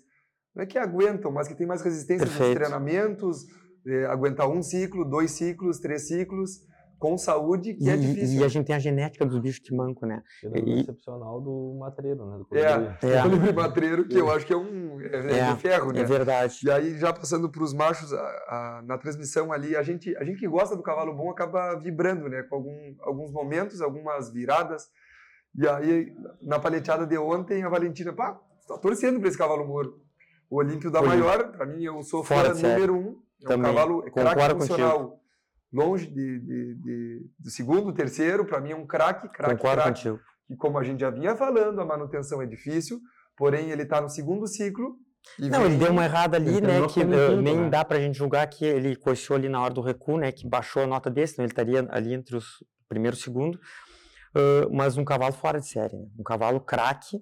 não 0.56 0.64
é 0.64 0.66
que 0.66 0.78
aguentam, 0.78 1.32
mas 1.32 1.48
que 1.48 1.56
têm 1.56 1.68
mais 1.68 1.82
resistência 1.82 2.28
Perfeito. 2.28 2.50
nos 2.50 2.56
treinamentos, 2.56 3.46
é, 3.86 4.06
aguentar 4.06 4.48
um 4.48 4.62
ciclo, 4.62 5.04
dois 5.04 5.32
ciclos, 5.32 5.80
três 5.80 6.08
ciclos, 6.08 6.62
com 7.04 7.18
saúde, 7.18 7.74
que 7.74 7.84
e, 7.84 7.90
é 7.90 7.98
difícil. 7.98 8.40
E 8.40 8.44
a 8.46 8.48
gente 8.48 8.66
tem 8.66 8.74
a 8.78 8.80
genética 8.80 9.26
dos 9.26 9.38
bichos 9.38 9.60
que 9.60 9.76
mancam, 9.76 10.08
né? 10.08 10.24
E 10.42 10.80
excepcional 10.80 11.42
do 11.42 11.76
matreiro, 11.78 12.26
né? 12.26 12.38
Do 12.38 12.58
é, 12.58 12.98
é. 13.18 13.52
o 13.52 13.54
matreiro, 13.54 14.08
que 14.08 14.18
eu 14.18 14.32
acho 14.32 14.46
que 14.46 14.54
é 14.54 14.56
um 14.56 15.02
é, 15.02 15.08
é, 15.08 15.40
é 15.40 15.54
de 15.54 15.60
ferro, 15.60 15.92
né? 15.92 16.00
É 16.00 16.06
verdade. 16.06 16.60
E 16.64 16.72
aí, 16.72 16.98
já 16.98 17.12
passando 17.12 17.50
para 17.50 17.62
os 17.62 17.74
machos, 17.74 18.14
a, 18.14 18.22
a, 18.22 18.84
na 18.86 18.98
transmissão 18.98 19.52
ali, 19.52 19.76
a 19.76 19.84
gente, 19.84 20.16
a 20.16 20.24
gente 20.24 20.40
que 20.40 20.48
gosta 20.48 20.78
do 20.78 20.82
cavalo 20.82 21.14
bom 21.14 21.30
acaba 21.30 21.78
vibrando, 21.78 22.30
né? 22.30 22.42
Com 22.44 22.56
algum, 22.56 22.96
alguns 23.02 23.34
momentos, 23.34 23.82
algumas 23.82 24.32
viradas. 24.32 24.88
E 25.58 25.68
aí, 25.68 26.16
na 26.42 26.58
paleteada 26.58 27.06
de 27.06 27.18
ontem, 27.18 27.64
a 27.64 27.70
Valentina, 27.70 28.14
pá, 28.14 28.40
tá 28.66 28.78
torcendo 28.78 29.20
para 29.20 29.28
esse 29.28 29.38
cavalo 29.38 29.68
moro. 29.68 30.00
O 30.50 30.56
Olímpio 30.56 30.90
da 30.90 31.02
Maior, 31.02 31.52
para 31.52 31.66
mim, 31.66 31.84
eu 31.84 32.02
sou 32.02 32.24
fã 32.24 32.54
número 32.54 32.96
um. 32.96 33.22
É 33.44 33.48
Também. 33.50 33.72
um 33.72 33.76
cavalo 33.76 34.04
craque 34.04 34.54
funcional. 34.54 35.00
Contigo 35.00 35.23
longe 35.74 36.06
de, 36.06 36.40
de, 36.40 36.76
de, 36.76 37.30
do 37.40 37.50
segundo, 37.50 37.92
terceiro, 37.94 38.46
para 38.46 38.62
mim 38.62 38.72
é 38.72 38.76
um 38.76 38.86
craque, 38.86 39.28
craque, 39.30 39.62
craque. 39.62 40.14
E 40.50 40.56
como 40.56 40.78
a 40.78 40.84
gente 40.84 41.00
já 41.00 41.10
vinha 41.10 41.36
falando, 41.36 41.82
a 41.82 41.86
manutenção 41.86 42.42
é 42.42 42.46
difícil, 42.46 43.00
porém 43.36 43.72
ele 43.72 43.82
está 43.82 44.00
no 44.00 44.10
segundo 44.10 44.46
ciclo. 44.46 44.96
não, 45.40 45.62
vem... 45.62 45.72
ele 45.72 45.78
deu 45.78 45.92
uma 45.92 46.06
errada 46.06 46.38
ali, 46.38 46.62
né, 46.62 46.86
que 46.88 47.00
uh, 47.00 47.42
nem 47.42 47.58
né? 47.58 47.70
dá 47.70 47.84
para 47.84 47.98
a 47.98 48.02
gente 48.02 48.18
julgar 48.18 48.46
que 48.48 48.64
ele 48.64 48.96
coxou 48.96 49.36
ali 49.36 49.50
na 49.50 49.62
hora 49.62 49.74
do 49.74 49.82
recuo, 49.82 50.18
né, 50.18 50.32
que 50.32 50.48
baixou 50.48 50.84
a 50.84 50.88
nota 50.88 51.10
desse, 51.10 51.34
então 51.34 51.46
ele 51.46 51.52
estaria 51.52 51.88
ali 51.90 52.14
entre 52.14 52.36
os 52.36 52.64
primeiro 52.88 53.18
e 53.18 53.20
segundo, 53.20 53.56
uh, 53.56 54.72
mas 54.72 54.98
um 54.98 55.04
cavalo 55.04 55.34
fora 55.34 55.60
de 55.60 55.68
série, 55.68 55.98
né? 55.98 56.06
um 56.20 56.24
cavalo 56.24 56.60
craque, 56.60 57.18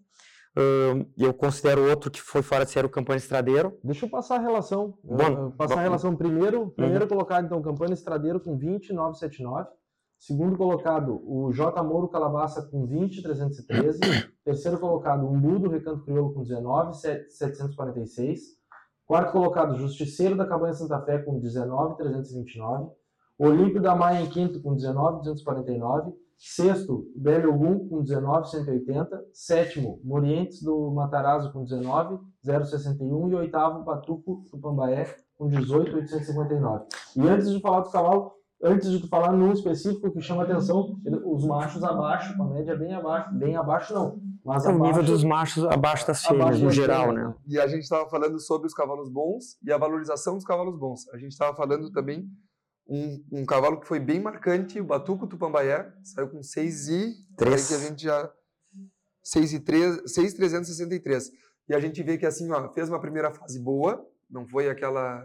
Uh, 0.57 1.05
eu 1.17 1.33
considero 1.33 1.89
outro 1.89 2.11
que 2.11 2.21
foi 2.21 2.41
fora 2.41 2.65
de 2.65 2.71
série 2.71 2.85
o 2.85 2.89
Campanha 2.89 3.17
Estradeiro. 3.17 3.79
Deixa 3.83 4.05
eu 4.05 4.09
passar 4.09 4.35
a 4.35 4.39
relação. 4.39 4.97
Bom, 5.03 5.47
uh, 5.47 5.51
passar 5.51 5.75
bom. 5.75 5.79
a 5.79 5.83
relação 5.83 6.15
primeiro. 6.15 6.71
Primeiro 6.71 7.05
uhum. 7.05 7.09
colocado, 7.09 7.45
então, 7.45 7.61
Campanha 7.61 7.93
Estradeiro 7.93 8.39
com 8.39 8.57
20,979. 8.57 9.69
Segundo 10.19 10.57
colocado, 10.57 11.21
o 11.25 11.51
J. 11.51 11.81
Moro 11.81 12.07
Calabaça 12.07 12.61
com 12.61 12.85
20,313. 12.85 13.99
Terceiro 14.45 14.77
colocado, 14.77 15.25
Umbu 15.25 15.57
do 15.57 15.69
Recanto 15.69 16.03
Crioulo 16.03 16.33
com 16.33 16.43
19,746. 16.43 18.59
Quarto 19.07 19.31
colocado, 19.31 19.77
Justiceiro 19.77 20.37
da 20.37 20.45
Cabanha 20.45 20.73
Santa 20.73 21.01
Fé 21.01 21.17
com 21.17 21.39
19,329. 21.39 22.91
Olímpio 23.37 23.81
da 23.81 23.95
Maia 23.95 24.21
em 24.21 24.29
quinto 24.29 24.61
com 24.61 24.75
19,249. 24.75 26.13
Sexto, 26.43 27.05
Belo 27.15 27.53
Ogum 27.53 27.87
com 27.87 28.01
19,180. 28.01 29.25
Sétimo, 29.31 30.01
Morientes 30.03 30.63
do 30.63 30.89
Matarazzo 30.89 31.53
com 31.53 31.63
19,061. 31.63 33.29
E 33.29 33.35
oitavo, 33.35 33.85
Patuco 33.85 34.43
do 34.51 34.57
Pambaé 34.57 35.15
com 35.37 35.47
18,859. 35.47 36.85
E 37.15 37.27
antes 37.27 37.51
de 37.51 37.61
falar 37.61 37.81
do 37.81 37.91
cavalo, 37.91 38.31
antes 38.63 38.89
de 38.89 38.99
tu 38.99 39.07
falar 39.07 39.33
num 39.33 39.51
específico 39.51 40.11
que 40.11 40.19
chama 40.19 40.41
atenção, 40.41 40.99
os 41.25 41.45
machos 41.45 41.83
abaixo, 41.83 42.35
com 42.35 42.43
a 42.43 42.49
média 42.49 42.75
bem 42.75 42.95
abaixo, 42.95 43.33
bem 43.35 43.55
abaixo 43.55 43.93
não, 43.93 44.19
mas 44.43 44.65
é 44.65 44.69
o 44.69 44.79
nível 44.79 45.03
dos 45.03 45.23
machos 45.23 45.63
abaixo 45.65 46.07
das 46.07 46.25
fêmeas, 46.25 46.59
no 46.59 46.71
geral, 46.71 47.11
né? 47.11 47.33
E 47.47 47.59
a 47.59 47.67
gente 47.67 47.83
estava 47.83 48.09
falando 48.09 48.39
sobre 48.39 48.65
os 48.65 48.73
cavalos 48.73 49.09
bons 49.09 49.59
e 49.63 49.71
a 49.71 49.77
valorização 49.77 50.35
dos 50.35 50.43
cavalos 50.43 50.75
bons. 50.79 51.07
A 51.09 51.17
gente 51.17 51.31
estava 51.33 51.55
falando 51.55 51.91
também 51.91 52.27
um, 52.91 53.23
um, 53.31 53.45
cavalo 53.45 53.79
que 53.79 53.87
foi 53.87 54.01
bem 54.01 54.19
marcante, 54.19 54.81
o 54.81 54.83
Batuco 54.83 55.25
Tupambaé, 55.25 55.89
saiu 56.03 56.27
com 56.27 56.43
6 56.43 56.89
e 56.89 57.15
3. 57.37 57.67
que 57.69 57.73
a 57.73 57.77
gente 57.77 58.03
já 58.03 58.29
6 59.23 59.53
e 59.53 59.59
3, 59.61 60.11
6,363. 60.11 61.31
E 61.69 61.73
a 61.73 61.79
gente 61.79 62.03
vê 62.03 62.17
que 62.17 62.25
assim, 62.25 62.51
ó, 62.51 62.69
fez 62.73 62.89
uma 62.89 62.99
primeira 62.99 63.31
fase 63.31 63.61
boa, 63.61 64.05
não 64.29 64.45
foi 64.45 64.69
aquela 64.69 65.23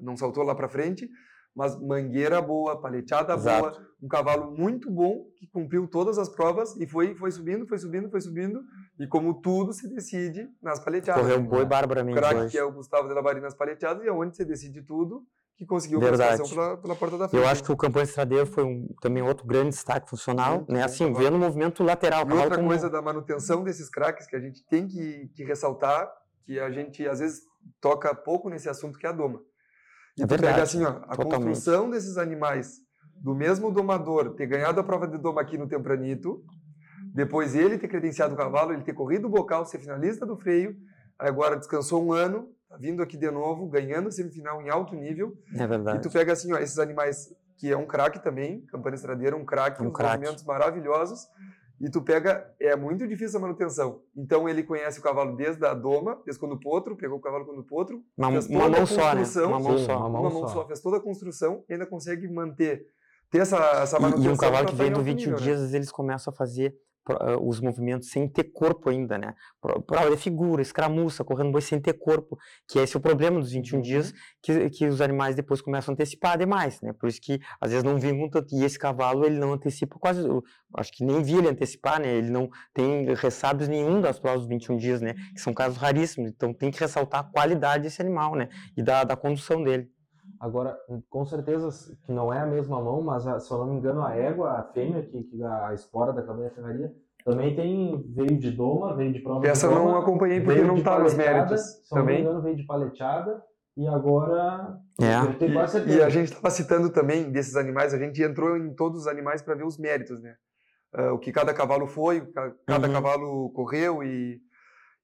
não 0.00 0.16
saltou 0.16 0.42
lá 0.42 0.54
para 0.54 0.68
frente, 0.68 1.08
mas 1.54 1.80
mangueira 1.80 2.42
boa, 2.42 2.78
paleteada 2.78 3.34
Exato. 3.34 3.60
boa, 3.60 3.88
um 4.02 4.08
cavalo 4.08 4.50
muito 4.50 4.90
bom 4.90 5.26
que 5.38 5.46
cumpriu 5.46 5.86
todas 5.86 6.18
as 6.18 6.28
provas 6.28 6.76
e 6.76 6.88
foi 6.88 7.14
foi 7.14 7.30
subindo, 7.30 7.68
foi 7.68 7.78
subindo, 7.78 8.10
foi 8.10 8.20
subindo, 8.20 8.60
e 8.98 9.06
como 9.06 9.40
tudo 9.40 9.72
se 9.72 9.88
decide 9.88 10.48
nas 10.60 10.80
paleteadas. 10.80 11.22
Correu 11.22 11.38
um 11.38 11.46
boi 11.46 11.64
barbaramente. 11.64 12.18
O 12.18 12.20
craque 12.20 12.50
que 12.50 12.58
é 12.58 12.64
o 12.64 12.72
Gustavo 12.72 13.06
de 13.06 13.14
Labari 13.14 13.40
nas 13.40 13.54
paleteadas 13.54 14.04
e 14.04 14.08
aonde 14.08 14.36
se 14.36 14.44
decide 14.44 14.82
tudo 14.82 15.24
que 15.56 15.64
conseguiu 15.64 15.98
Verdade. 15.98 16.42
pela, 16.48 16.76
pela 16.76 16.94
porta 16.94 17.16
da 17.16 17.28
frente. 17.28 17.42
Eu 17.42 17.48
acho 17.48 17.64
que 17.64 17.72
o 17.72 17.76
campanha 17.76 18.04
estradeiro 18.04 18.46
foi 18.46 18.62
um, 18.62 18.88
também 19.00 19.22
outro 19.22 19.46
grande 19.46 19.70
destaque 19.70 20.08
funcional, 20.08 20.56
Muito 20.56 20.72
né? 20.72 20.84
Assim, 20.84 21.12
vendo 21.12 21.34
o 21.34 21.38
movimento 21.38 21.82
lateral. 21.82 22.28
E 22.28 22.32
outra 22.32 22.56
como... 22.56 22.68
coisa 22.68 22.90
da 22.90 23.00
manutenção 23.00 23.64
desses 23.64 23.88
craques 23.88 24.26
que 24.26 24.36
a 24.36 24.40
gente 24.40 24.62
tem 24.66 24.86
que, 24.86 25.30
que 25.34 25.44
ressaltar, 25.44 26.10
que 26.44 26.60
a 26.60 26.70
gente 26.70 27.06
às 27.08 27.20
vezes 27.20 27.40
toca 27.80 28.14
pouco 28.14 28.50
nesse 28.50 28.68
assunto, 28.68 28.98
que 28.98 29.06
é 29.06 29.08
a 29.08 29.12
doma. 29.12 29.40
E 30.18 30.22
é 30.22 30.26
verdade, 30.26 30.52
pega 30.52 30.62
assim, 30.62 30.84
ó, 30.84 30.90
a 30.90 31.16
totalmente. 31.16 31.54
construção 31.54 31.90
desses 31.90 32.18
animais, 32.18 32.76
do 33.22 33.34
mesmo 33.34 33.70
domador 33.70 34.34
ter 34.34 34.46
ganhado 34.46 34.78
a 34.78 34.84
prova 34.84 35.08
de 35.08 35.16
doma 35.16 35.40
aqui 35.40 35.56
no 35.56 35.66
Tempranito, 35.66 36.42
depois 37.14 37.54
ele 37.54 37.78
ter 37.78 37.88
credenciado 37.88 38.34
o 38.34 38.36
cavalo, 38.36 38.74
ele 38.74 38.82
ter 38.82 38.92
corrido 38.92 39.26
o 39.26 39.30
bocal, 39.30 39.64
ser 39.64 39.78
finalista 39.78 40.26
do 40.26 40.36
freio, 40.36 40.76
agora 41.18 41.56
descansou 41.56 42.04
um 42.04 42.12
ano, 42.12 42.46
tá 42.68 42.76
vindo 42.76 43.02
aqui 43.02 43.16
de 43.16 43.30
novo, 43.30 43.66
ganhando 43.68 44.08
a 44.08 44.10
semifinal 44.10 44.60
em 44.60 44.70
alto 44.70 44.94
nível. 44.94 45.36
É 45.54 45.66
verdade. 45.66 45.98
E 45.98 46.00
tu 46.00 46.10
pega 46.10 46.32
assim, 46.32 46.52
ó, 46.52 46.58
esses 46.58 46.78
animais 46.78 47.34
que 47.58 47.72
é 47.72 47.76
um 47.76 47.86
craque 47.86 48.22
também, 48.22 48.60
Campana 48.66 48.96
Estradeira, 48.96 49.36
um 49.36 49.44
craque, 49.44 49.82
um 49.82 49.88
uns 49.88 49.92
crack. 49.92 50.18
movimentos 50.18 50.44
maravilhosos. 50.44 51.26
E 51.78 51.90
tu 51.90 52.00
pega, 52.00 52.54
é 52.58 52.74
muito 52.74 53.06
difícil 53.06 53.38
a 53.38 53.42
manutenção. 53.42 54.00
Então 54.16 54.48
ele 54.48 54.62
conhece 54.62 54.98
o 54.98 55.02
cavalo 55.02 55.36
desde 55.36 55.64
a 55.66 55.74
doma, 55.74 56.20
desde 56.24 56.40
quando 56.40 56.52
o 56.52 56.60
potro, 56.60 56.96
pegou 56.96 57.18
o 57.18 57.20
cavalo 57.20 57.44
quando 57.44 57.58
o 57.58 57.64
potro, 57.64 58.02
uma, 58.16 58.30
fez 58.32 58.46
toda 58.46 58.58
uma 58.58 58.68
mão 58.68 58.76
a 58.76 58.80
construção, 58.80 59.26
só, 59.26 59.40
né? 59.40 59.46
uma 59.46 59.60
mão 59.60 59.78
só, 59.78 59.98
uma 59.98 60.08
mão, 60.08 60.20
uma 60.22 60.30
mão 60.30 60.48
só. 60.48 60.54
só. 60.54 60.66
fez 60.66 60.80
toda 60.80 60.96
a 60.96 61.00
construção 61.00 61.64
e 61.68 61.74
ainda 61.74 61.86
consegue 61.86 62.26
manter 62.28 62.86
ter 63.30 63.38
essa, 63.38 63.58
essa 63.82 64.00
manutenção. 64.00 64.30
E, 64.30 64.32
e 64.32 64.34
um 64.34 64.36
cavalo 64.36 64.66
que 64.66 64.74
vem 64.74 64.90
do 64.90 65.02
21 65.02 65.32
nível, 65.32 65.36
dias, 65.36 65.70
né? 65.70 65.76
eles 65.76 65.90
começam 65.90 66.32
a 66.32 66.36
fazer 66.36 66.74
os 67.40 67.60
movimentos 67.60 68.10
sem 68.10 68.28
ter 68.28 68.44
corpo 68.44 68.90
ainda, 68.90 69.16
né? 69.16 69.34
Prova 69.86 70.10
de 70.10 70.16
figura, 70.16 70.62
escramuça, 70.62 71.24
correndo 71.24 71.52
boi 71.52 71.60
sem 71.60 71.80
ter 71.80 71.94
corpo, 71.94 72.38
que 72.68 72.78
esse 72.78 72.96
é 72.96 72.98
o 72.98 73.02
problema 73.02 73.38
dos 73.40 73.52
21 73.52 73.76
uhum. 73.76 73.82
dias, 73.82 74.12
que, 74.42 74.70
que 74.70 74.86
os 74.86 75.00
animais 75.00 75.34
depois 75.34 75.60
começam 75.60 75.92
a 75.92 75.94
antecipar 75.94 76.38
demais, 76.38 76.80
né? 76.80 76.92
Por 76.92 77.08
isso 77.08 77.20
que 77.20 77.40
às 77.60 77.70
vezes 77.70 77.84
não 77.84 77.98
vingam 77.98 78.28
tanto, 78.28 78.54
e 78.54 78.64
esse 78.64 78.78
cavalo 78.78 79.24
ele 79.24 79.38
não 79.38 79.52
antecipa 79.52 79.98
quase, 79.98 80.22
acho 80.74 80.92
que 80.92 81.04
nem 81.04 81.22
vi 81.22 81.36
ele 81.36 81.48
antecipar, 81.48 82.00
né? 82.00 82.14
Ele 82.14 82.30
não 82.30 82.48
tem 82.74 83.14
ressábios 83.14 83.68
nenhum 83.68 84.00
das 84.00 84.18
provas 84.18 84.40
dos 84.40 84.48
21 84.48 84.76
dias, 84.76 85.00
né? 85.00 85.14
Que 85.34 85.40
são 85.40 85.54
casos 85.54 85.78
raríssimos, 85.78 86.30
então 86.30 86.52
tem 86.52 86.70
que 86.70 86.80
ressaltar 86.80 87.20
a 87.20 87.24
qualidade 87.24 87.84
desse 87.84 88.02
animal, 88.02 88.34
né? 88.34 88.48
E 88.76 88.82
da, 88.82 89.04
da 89.04 89.16
condução 89.16 89.62
dele. 89.62 89.90
Agora, 90.40 90.76
com 91.08 91.24
certeza 91.24 91.70
que 92.04 92.12
não 92.12 92.32
é 92.32 92.40
a 92.40 92.46
mesma 92.46 92.80
mão, 92.80 93.02
mas 93.02 93.22
se 93.22 93.50
eu 93.52 93.58
não 93.58 93.66
me 93.66 93.76
engano, 93.76 94.02
a 94.02 94.14
égua, 94.14 94.52
a 94.52 94.62
fêmea, 94.64 95.02
que, 95.02 95.22
que 95.22 95.42
a 95.42 95.72
espora 95.72 96.12
da 96.12 96.22
cabanha 96.22 96.50
ferraria, 96.50 96.92
também 97.24 97.56
tem, 97.56 98.04
veio 98.14 98.38
de 98.38 98.50
doma, 98.50 98.94
veio 98.94 99.12
de 99.12 99.20
prova 99.20 99.46
Essa 99.46 99.68
de 99.68 99.74
doma, 99.74 99.92
não 99.92 99.98
acompanhei 99.98 100.40
porque 100.40 100.62
não 100.62 100.76
está 100.76 100.98
nos 100.98 101.14
méritos. 101.14 101.60
Se 101.60 101.90
também. 101.90 102.04
não 102.04 102.14
me 102.14 102.20
engano, 102.20 102.42
veio 102.42 102.56
de 102.56 102.66
paleteada 102.66 103.42
e 103.76 103.86
agora... 103.86 104.78
É. 105.00 105.90
E, 105.90 105.96
e, 105.96 106.02
a 106.02 106.08
gente 106.08 106.32
estava 106.32 106.50
citando 106.50 106.90
também 106.90 107.30
desses 107.30 107.56
animais, 107.56 107.92
a 107.92 107.98
gente 107.98 108.22
entrou 108.22 108.56
em 108.56 108.74
todos 108.74 109.02
os 109.02 109.06
animais 109.06 109.42
para 109.42 109.54
ver 109.54 109.64
os 109.64 109.78
méritos, 109.78 110.20
né? 110.22 110.34
Uh, 110.94 111.12
o 111.14 111.18
que 111.18 111.32
cada 111.32 111.52
cavalo 111.52 111.86
foi, 111.86 112.26
cada 112.66 112.86
uhum. 112.86 112.92
cavalo 112.94 113.50
correu 113.50 114.02
e, 114.02 114.40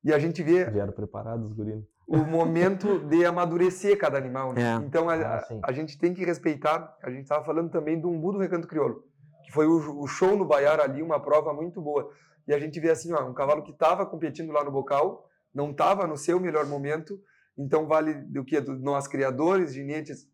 e 0.05 0.12
a 0.12 0.18
gente 0.18 0.42
vê... 0.42 0.71
Vieram 0.71 0.92
preparados, 0.92 1.53
gurinos 1.53 1.92
o 2.07 2.19
momento 2.19 2.99
de 2.99 3.25
amadurecer 3.25 3.99
cada 3.99 4.19
animal. 4.19 4.53
Né? 4.53 4.62
É. 4.62 4.75
Então 4.85 5.09
a, 5.09 5.15
ah, 5.15 5.49
a, 5.62 5.73
gente 5.73 5.99
tem 5.99 6.12
que 6.12 6.25
respeitar. 6.25 6.97
A 7.03 7.11
gente 7.11 7.23
estava 7.23 7.45
falando 7.45 7.71
também 7.71 8.01
do 8.01 8.09
umbu 8.09 8.33
do 8.33 8.38
Recanto 8.38 8.69
Crioulo, 8.69 9.05
que 9.45 9.53
foi 9.53 9.67
o, 9.67 10.01
o, 10.01 10.07
show 10.07 10.37
no 10.37 10.45
Baiar 10.45 10.81
ali, 10.81 11.03
uma 11.03 11.21
prova 11.21 11.53
muito 11.53 11.81
boa. 11.81 12.11
E 12.47 12.53
a 12.53 12.59
gente 12.59 12.79
vê 12.81 12.91
assim, 12.91 13.12
ó, 13.12 13.25
um 13.25 13.35
cavalo 13.35 13.62
que 13.62 13.71
estava 13.71 14.05
competindo 14.05 14.53
lá 14.53 14.65
no 14.65 14.73
bocal, 14.73 15.29
não 15.55 15.71
estava 15.71 16.07
no 16.07 16.17
seu 16.17 16.41
melhor 16.41 16.67
momento. 16.67 17.19
Então 17.57 17.87
vale 17.87 18.15
do 18.15 18.43
que 18.45 18.59
do 18.61 18.79
nós 18.79 19.07
criadores, 19.07 19.75
ginetes, 19.75 20.27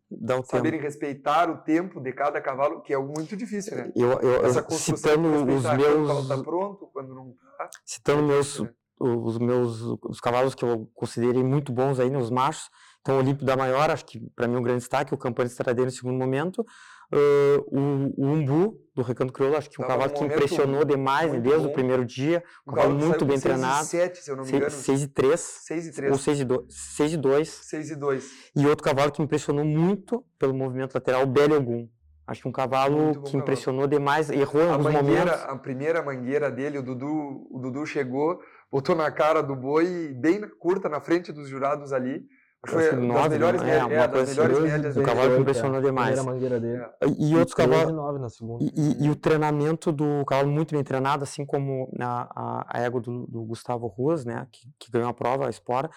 saberem 0.45 0.79
tempo. 0.79 0.83
respeitar 0.83 1.49
o 1.49 1.57
tempo 1.57 1.99
de 1.99 2.13
cada 2.13 2.39
cavalo, 2.39 2.81
que 2.81 2.93
é 2.93 2.95
algo 2.95 3.11
muito 3.13 3.35
difícil, 3.35 3.75
né? 3.75 3.91
Eu, 3.93 4.11
eu, 4.21 4.45
Essa 4.45 4.65
citando 4.69 5.27
os 5.27 5.43
meus, 5.43 5.65
quando 5.65 6.21
está 6.21 6.37
pronto, 6.37 6.89
quando 6.93 7.13
não 7.13 7.31
está. 7.31 7.69
Citando 7.85 8.23
é 8.23 8.27
meus 8.27 8.61
né? 8.61 8.69
Os 8.99 9.37
meus 9.37 9.81
os 10.03 10.19
cavalos 10.19 10.53
que 10.53 10.63
eu 10.63 10.89
considerei 10.93 11.43
muito 11.43 11.71
bons 11.71 11.99
aí, 11.99 12.09
né, 12.09 12.17
os 12.17 12.29
machos. 12.29 12.69
Então, 13.01 13.15
o 13.15 13.19
Olímpio 13.19 13.45
da 13.45 13.55
Maior, 13.55 13.89
acho 13.89 14.05
que 14.05 14.19
para 14.35 14.47
mim 14.47 14.55
é 14.55 14.59
um 14.59 14.61
grande 14.61 14.79
destaque, 14.79 15.13
o 15.13 15.17
Campanha 15.17 15.47
Estradeiro 15.47 15.85
no 15.85 15.91
segundo 15.91 16.17
momento. 16.17 16.65
Uh, 17.11 17.65
o, 17.67 18.23
o, 18.23 18.25
Umbu, 18.33 18.77
do 18.93 19.01
Recanto 19.01 19.33
Crioulo, 19.33 19.57
acho 19.57 19.69
que 19.69 19.81
um 19.81 19.87
cavalo 19.87 20.11
que 20.11 20.23
impressionou 20.23 20.85
demais 20.85 21.31
desde 21.41 21.65
bom. 21.65 21.69
o 21.69 21.73
primeiro 21.73 22.05
dia. 22.05 22.43
Um 22.67 22.73
cavalo 22.73 22.95
muito 22.95 23.25
bem 23.25 23.39
treinado. 23.39 23.85
6 23.85 24.03
e 24.03 24.05
7, 24.05 24.23
se 24.23 24.31
eu 24.31 24.35
não 24.35 24.43
me 24.43 24.51
engano. 24.51 24.69
6 24.69 25.01
e 25.01 25.07
3. 25.07 25.39
6 25.39 25.87
e 25.87 25.91
3. 25.93 26.11
Ou 26.11 26.17
6 26.19 26.39
e 26.39 26.45
2. 26.45 26.65
6 26.69 27.13
e 27.13 27.17
2. 27.17 27.49
6 27.49 27.89
e 27.89 27.95
2. 27.95 28.31
E 28.55 28.67
outro 28.67 28.83
cavalo 28.83 29.11
que 29.11 29.23
impressionou 29.23 29.65
muito 29.65 30.23
pelo 30.37 30.53
movimento 30.53 30.93
lateral, 30.93 31.23
o 31.23 31.25
Belo 31.25 31.55
Ogum. 31.55 31.89
Acho 32.27 32.43
que 32.43 32.47
um 32.47 32.51
cavalo 32.51 33.23
que 33.23 33.35
impressionou 33.35 33.85
cavalo. 33.85 33.99
demais, 33.99 34.29
errou 34.29 34.61
em 34.61 34.69
alguns 34.69 34.93
momentos. 34.93 35.33
A 35.33 35.55
primeira 35.55 36.03
mangueira 36.03 36.51
dele, 36.51 36.77
o 36.77 36.83
Dudu, 36.83 37.47
o 37.49 37.59
Dudu 37.59 37.87
chegou, 37.87 38.39
botou 38.71 38.95
na 38.95 39.11
cara 39.11 39.41
do 39.41 39.55
boi, 39.55 40.13
bem 40.13 40.41
curta, 40.59 40.87
na 40.87 41.01
frente 41.01 41.31
dos 41.31 41.47
jurados 41.47 41.91
ali. 41.93 42.23
Foi 42.67 42.89
uma 42.91 43.21
das 43.21 43.29
melhores, 43.29 43.61
né? 43.61 43.77
é, 43.77 43.93
é, 43.93 44.07
das 44.07 44.35
melhores 44.35 44.59
médias 44.59 44.97
O 44.97 45.01
cavalo 45.03 45.33
que 45.33 45.41
impressionou 45.41 45.81
demais. 45.81 46.21
Dele. 46.25 46.81
E, 47.17 47.31
e 47.31 47.35
outros 47.37 47.53
cavalos. 47.53 48.37
E, 48.59 48.73
e, 48.75 49.05
e, 49.05 49.09
o 49.09 49.15
treinamento 49.15 49.93
do 49.93 50.25
cavalo 50.25 50.49
muito 50.49 50.75
bem 50.75 50.83
treinado, 50.83 51.23
assim 51.23 51.45
como 51.45 51.89
a, 51.97 52.27
a, 52.35 52.65
a 52.77 52.81
égua 52.81 52.99
do, 52.99 53.25
do, 53.27 53.43
Gustavo 53.43 53.87
Ruas, 53.87 54.25
né? 54.25 54.45
Que, 54.51 54.67
que 54.77 54.91
ganhou 54.91 55.07
a 55.07 55.13
prova, 55.13 55.47
a 55.47 55.49
espora 55.49 55.89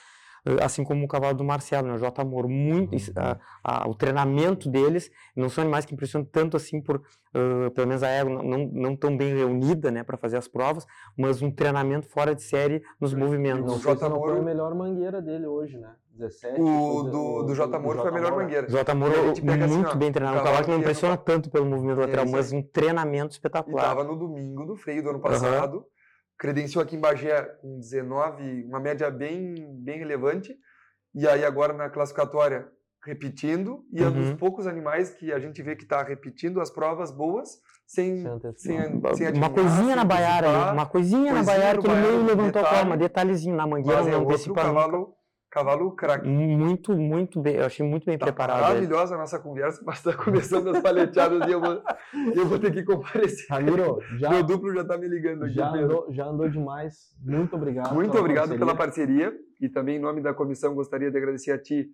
assim 0.60 0.82
como 0.82 1.04
o 1.04 1.08
cavalo 1.08 1.36
do 1.36 1.44
Marcelo, 1.44 1.88
né, 1.88 1.94
o 1.94 1.98
J. 1.98 2.20
Amor, 2.20 2.48
muito, 2.48 2.96
a, 3.16 3.38
a, 3.62 3.88
o 3.88 3.94
treinamento 3.94 4.68
deles, 4.68 5.10
não 5.36 5.48
são 5.48 5.62
animais 5.62 5.84
que 5.84 5.94
impressionam 5.94 6.26
tanto 6.30 6.56
assim 6.56 6.80
por, 6.80 6.96
uh, 6.96 7.70
pelo 7.70 7.86
menos 7.86 8.02
a 8.02 8.08
égua 8.08 8.42
não, 8.42 8.66
não 8.72 8.96
tão 8.96 9.16
bem 9.16 9.34
reunida, 9.34 9.90
né, 9.90 10.02
para 10.02 10.16
fazer 10.16 10.36
as 10.36 10.48
provas, 10.48 10.86
mas 11.16 11.42
um 11.42 11.50
treinamento 11.50 12.08
fora 12.08 12.34
de 12.34 12.42
série 12.42 12.82
nos 13.00 13.14
movimentos. 13.14 13.76
O 13.76 13.78
J. 13.78 14.04
Amor 14.04 14.30
foi 14.30 14.38
a 14.38 14.42
melhor 14.42 14.74
mangueira 14.74 15.22
dele 15.22 15.46
hoje, 15.46 15.78
né? 15.78 15.94
17. 16.14 16.60
O 16.60 17.02
do, 17.04 17.42
do 17.44 17.54
J. 17.54 17.74
Amor 17.74 17.96
foi 17.96 18.08
a 18.08 18.12
melhor 18.12 18.36
mangueira. 18.36 18.68
J. 18.68 18.92
Amor 18.92 19.10
muito 19.10 19.88
assim, 19.88 19.98
bem 19.98 20.12
treinado, 20.12 20.40
um 20.40 20.44
cavalo 20.44 20.64
que 20.64 20.70
não 20.70 20.78
impressiona 20.78 21.16
tanto 21.16 21.50
pelo 21.50 21.64
movimento 21.66 22.00
lateral, 22.00 22.26
mas 22.26 22.52
um 22.52 22.62
treinamento 22.62 23.32
espetacular. 23.32 23.82
Estava 23.82 24.04
no 24.04 24.16
domingo 24.16 24.66
do 24.66 24.76
freio 24.76 25.02
do 25.02 25.10
ano 25.10 25.20
passado. 25.20 25.86
Credenciou 26.38 26.82
aqui 26.82 26.96
em 26.96 27.00
Bagé 27.00 27.42
com 27.60 27.78
19, 27.78 28.64
uma 28.64 28.80
média 28.80 29.10
bem, 29.10 29.54
bem 29.82 29.98
relevante. 29.98 30.56
E 31.14 31.28
aí 31.28 31.44
agora 31.44 31.72
na 31.72 31.90
classificatória 31.90 32.68
repetindo 33.04 33.84
e 33.92 34.00
uhum. 34.00 34.06
é 34.06 34.10
um 34.10 34.12
dos 34.12 34.28
uhum. 34.30 34.36
poucos 34.36 34.66
animais 34.66 35.10
que 35.10 35.32
a 35.32 35.38
gente 35.38 35.60
vê 35.62 35.74
que 35.74 35.82
está 35.82 36.02
repetindo 36.02 36.60
as 36.60 36.70
provas 36.70 37.10
boas 37.10 37.60
sem 37.84 38.24
sem, 38.56 38.78
sem, 39.14 39.32
uma 39.34 39.50
coisinha 39.50 39.96
na 39.96 40.04
baiara, 40.04 40.72
uma 40.72 40.86
coisinha, 40.86 41.32
coisinha 41.32 41.32
na 41.32 41.42
baiara 41.42 41.78
que 41.80 41.86
ele 41.86 42.00
meio 42.00 42.22
levantou 42.22 42.62
detalhe, 42.62 42.66
a 42.66 42.78
forma, 42.78 42.96
detalhezinho 42.96 43.56
na 43.56 43.66
mangueira, 43.66 44.04
mas 44.04 44.08
é 44.08 44.16
outro 44.16 44.54
cavalo 44.54 45.14
Cavalo 45.52 45.94
craque. 45.94 46.26
Muito, 46.26 46.96
muito 46.96 47.38
bem. 47.38 47.56
Eu 47.56 47.66
achei 47.66 47.86
muito 47.86 48.06
bem 48.06 48.16
tá 48.16 48.24
preparado. 48.24 48.62
Maravilhosa 48.62 49.14
a 49.14 49.18
nossa 49.18 49.38
conversa, 49.38 49.82
mas 49.84 49.98
está 49.98 50.16
começando 50.16 50.70
as 50.70 50.80
paleteadas 50.80 51.46
e 51.46 51.52
eu 51.52 51.60
vou, 51.60 51.82
eu 52.34 52.46
vou 52.46 52.58
ter 52.58 52.72
que 52.72 52.82
comparecer. 52.82 53.46
Ramiro, 53.50 53.98
já, 54.18 54.30
meu 54.30 54.42
duplo 54.42 54.72
já 54.72 54.80
está 54.80 54.96
me 54.96 55.06
ligando 55.06 55.44
aqui. 55.44 55.52
Já 55.52 55.68
andou, 55.68 56.06
já 56.10 56.24
andou 56.24 56.48
demais. 56.48 57.14
Muito 57.22 57.54
obrigado. 57.54 57.94
Muito 57.94 58.12
pela 58.12 58.20
obrigado 58.22 58.48
parceria. 58.48 58.66
pela 58.66 58.74
parceria. 58.74 59.32
E 59.60 59.68
também, 59.68 59.96
em 59.96 60.00
nome 60.00 60.22
da 60.22 60.32
comissão, 60.32 60.74
gostaria 60.74 61.10
de 61.10 61.18
agradecer 61.18 61.52
a 61.52 61.58
ti, 61.58 61.86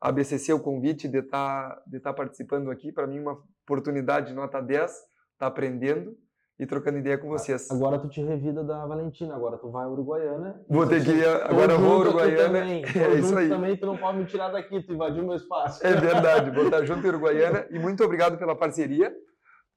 a 0.00 0.10
BCC, 0.10 0.52
o 0.52 0.58
convite 0.58 1.06
de 1.06 1.18
estar 1.18 1.68
tá, 1.68 1.82
de 1.86 2.00
tá 2.00 2.12
participando 2.12 2.68
aqui. 2.68 2.90
Para 2.90 3.06
mim, 3.06 3.20
uma 3.20 3.38
oportunidade 3.62 4.34
nota 4.34 4.60
10, 4.60 4.90
estar 4.90 5.06
tá 5.38 5.46
aprendendo 5.46 6.16
e 6.58 6.66
trocando 6.66 6.98
ideia 6.98 7.18
com 7.18 7.28
vocês. 7.28 7.70
Agora 7.70 7.98
tu 7.98 8.08
te 8.08 8.22
revida 8.22 8.62
da 8.62 8.86
Valentina, 8.86 9.34
agora 9.34 9.58
tu 9.58 9.70
vai 9.70 9.84
a 9.84 9.88
Uruguaiana. 9.88 10.60
Vou 10.68 10.86
ter 10.86 11.04
que 11.04 11.10
ir, 11.10 11.26
agora 11.26 11.72
eu 11.72 11.80
vou 11.80 11.92
a 11.94 11.98
Uruguaiana. 11.98 12.64
É 12.94 13.18
isso 13.18 13.36
aí. 13.36 13.48
também 13.48 13.76
tu 13.76 13.86
não 13.86 13.96
pode 13.96 14.18
me 14.18 14.24
tirar 14.26 14.50
daqui, 14.50 14.80
tu 14.82 14.92
invadiu 14.92 15.24
meu 15.24 15.36
espaço. 15.36 15.84
É 15.84 15.92
verdade, 15.94 16.50
vou 16.50 16.64
estar 16.64 16.84
junto 16.86 17.04
em 17.04 17.08
Uruguaiana 17.10 17.66
e 17.70 17.78
muito 17.78 18.04
obrigado 18.04 18.38
pela 18.38 18.56
parceria. 18.56 19.12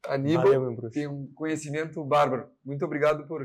Aníbal 0.07 0.45
Valeu, 0.45 0.91
tem 0.91 1.07
um 1.07 1.27
conhecimento 1.33 2.03
bárbaro. 2.05 2.47
Muito 2.63 2.85
obrigado 2.85 3.27
por 3.27 3.41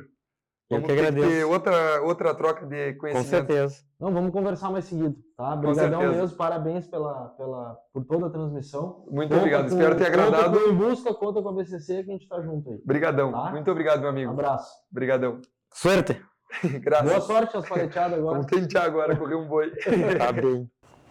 eu 0.70 0.80
vamos 0.80 0.86
que 0.86 0.92
agradeço. 0.92 1.28
Ter 1.28 1.44
outra, 1.44 2.02
outra 2.02 2.34
troca 2.34 2.66
de 2.66 2.94
conhecimento. 2.94 3.24
Com 3.24 3.30
certeza. 3.30 3.76
Não, 4.00 4.12
vamos 4.12 4.32
conversar 4.32 4.70
mais 4.70 4.84
seguido, 4.84 5.16
tá? 5.36 5.54
Obrigadão 5.54 6.00
mesmo, 6.00 6.36
parabéns 6.36 6.86
pela, 6.86 7.28
pela, 7.36 7.78
por 7.92 8.04
toda 8.04 8.26
a 8.26 8.30
transmissão. 8.30 9.04
Muito 9.10 9.28
conta 9.28 9.40
obrigado, 9.40 9.68
com, 9.68 9.76
espero 9.76 9.96
ter 9.96 10.06
agradado. 10.06 10.58
Conta 10.58 10.68
com 10.68 10.74
Busca, 10.76 11.14
conta 11.14 11.42
com 11.42 11.48
a 11.48 11.52
BCC 11.52 12.04
que 12.04 12.10
a 12.10 12.12
gente 12.12 12.22
está 12.22 12.40
junto 12.40 12.70
aí. 12.70 12.80
Obrigadão, 12.82 13.32
tá? 13.32 13.50
muito 13.50 13.70
obrigado, 13.70 14.00
meu 14.00 14.10
amigo. 14.10 14.30
Um 14.30 14.34
abraço. 14.34 14.72
Obrigadão. 14.90 15.40
Suerte. 15.72 16.20
Graças. 16.80 17.08
Boa 17.08 17.20
sorte 17.20 17.56
as 17.56 17.68
paleteadas 17.68 18.18
agora. 18.18 18.34
Vamos 18.34 18.46
tentar 18.46 18.84
agora 18.84 19.16
correr 19.16 19.36
um 19.36 19.46
boi. 19.46 19.70
tá 20.18 20.32
bem. 20.32 20.70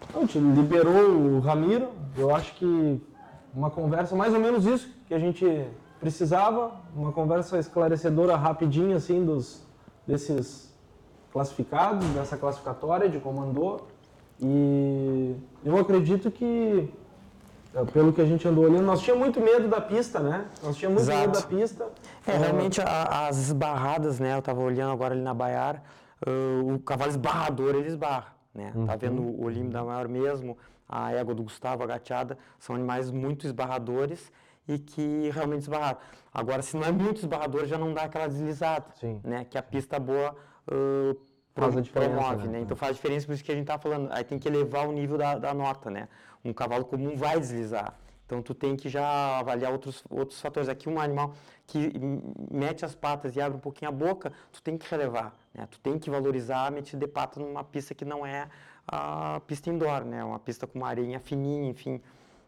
Então, 0.10 0.28
te 0.28 0.40
liberou 0.40 1.12
o 1.12 1.40
Ramiro, 1.40 1.90
eu 2.18 2.36
acho 2.36 2.54
que 2.56 3.02
uma 3.54 3.70
conversa, 3.70 4.16
mais 4.16 4.34
ou 4.34 4.40
menos 4.40 4.66
isso 4.66 4.90
que 5.08 5.14
a 5.14 5.20
gente 5.20 5.46
precisava 6.02 6.72
uma 6.96 7.12
conversa 7.12 7.60
esclarecedora 7.60 8.36
rapidinha 8.36 8.96
assim 8.96 9.24
dos 9.24 9.64
desses 10.06 10.74
classificados 11.32 12.06
dessa 12.10 12.36
classificatória 12.36 13.08
de 13.08 13.20
comandor 13.20 13.84
e 14.42 15.36
eu 15.64 15.78
acredito 15.78 16.32
que 16.32 16.92
é, 17.74 17.86
pelo 17.86 18.12
que 18.12 18.20
a 18.20 18.26
gente 18.26 18.46
andou 18.46 18.66
olhando, 18.66 18.84
nós 18.84 19.02
tínhamos 19.02 19.24
muito 19.24 19.40
medo 19.40 19.68
da 19.70 19.80
pista, 19.80 20.20
né? 20.20 20.46
Nós 20.62 20.76
tínhamos 20.76 21.08
muito 21.08 21.14
Exato. 21.14 21.30
medo 21.30 21.40
da 21.40 21.48
pista. 21.48 21.90
É, 22.28 22.36
realmente 22.36 22.82
a, 22.82 23.28
as 23.28 23.38
esbarradas, 23.38 24.20
né? 24.20 24.34
Eu 24.34 24.40
estava 24.40 24.60
olhando 24.60 24.92
agora 24.92 25.14
ali 25.14 25.22
na 25.22 25.34
Baiar, 25.34 25.82
uh, 26.28 26.74
o 26.74 26.80
cavalo 26.80 27.12
esbarrador 27.12 27.76
ele 27.76 27.88
esbarra, 27.88 28.36
né? 28.54 28.72
Tá 28.74 28.80
uhum. 28.80 28.88
Tá 28.88 28.96
vendo 28.96 29.42
o 29.42 29.48
limbo 29.48 29.70
da 29.70 29.84
maior 29.84 30.08
mesmo, 30.08 30.58
a 30.90 31.14
égua 31.14 31.34
do 31.34 31.44
Gustavo, 31.44 31.84
a 31.84 31.88
gateada, 31.88 32.38
são 32.60 32.76
animais 32.76 33.10
muito 33.10 33.46
esbarradores 33.46 34.32
e 34.74 34.80
que 34.80 35.30
realmente 35.30 35.62
esbarraram. 35.62 35.98
Agora, 36.34 36.62
se 36.62 36.76
não 36.78 36.84
é 36.84 36.92
muito 36.92 37.18
esbarrador, 37.20 37.66
já 37.66 37.78
não 37.78 37.94
dá 37.94 38.04
aquela 38.04 38.28
deslizada, 38.28 38.86
Sim. 39.00 39.20
né? 39.24 39.46
Que 39.46 39.58
a 39.58 39.64
pista 39.64 40.00
boa 40.00 40.36
uh, 40.68 41.18
faz 41.54 41.76
a 41.76 41.82
promove, 41.82 42.48
né? 42.48 42.54
né? 42.54 42.60
Então 42.62 42.78
faz 42.78 42.96
diferença, 42.96 43.26
por 43.26 43.34
isso 43.34 43.44
que 43.44 43.52
a 43.52 43.56
gente 43.56 43.64
está 43.64 43.78
falando. 43.78 44.10
Aí 44.12 44.24
tem 44.24 44.40
que 44.40 44.48
elevar 44.48 44.88
o 44.88 44.92
nível 44.92 45.18
da, 45.18 45.38
da 45.38 45.54
nota, 45.54 45.90
né? 45.90 46.08
Um 46.44 46.54
cavalo 46.54 46.86
comum 46.86 47.16
vai 47.16 47.40
deslizar. 47.40 47.98
Então 48.26 48.42
tu 48.42 48.54
tem 48.54 48.78
que 48.78 48.88
já 48.88 49.40
avaliar 49.40 49.74
outros, 49.74 50.06
outros 50.10 50.40
fatores. 50.40 50.70
Aqui 50.70 50.88
um 50.88 51.02
animal 51.02 51.34
que 51.68 51.92
mete 52.50 52.86
as 52.86 52.96
patas 52.96 53.36
e 53.36 53.42
abre 53.42 53.58
um 53.58 53.60
pouquinho 53.60 53.90
a 53.90 53.94
boca, 53.94 54.32
tu 54.54 54.62
tem 54.62 54.78
que 54.78 54.90
relevar, 54.90 55.36
né? 55.54 55.68
Tu 55.70 55.78
tem 55.82 56.00
que 56.00 56.10
valorizar 56.10 56.68
a 56.68 56.72
metida 56.72 57.06
de 57.06 57.12
pata 57.12 57.42
numa 57.42 57.64
pista 57.64 57.94
que 57.94 58.06
não 58.06 58.26
é 58.26 58.48
a 58.88 59.42
pista 59.46 59.70
indoor, 59.70 60.06
né? 60.06 60.24
Uma 60.24 60.40
pista 60.40 60.66
com 60.66 60.80
uma 60.80 60.88
areinha 60.88 61.20
fininha, 61.20 61.70
enfim. 61.70 62.02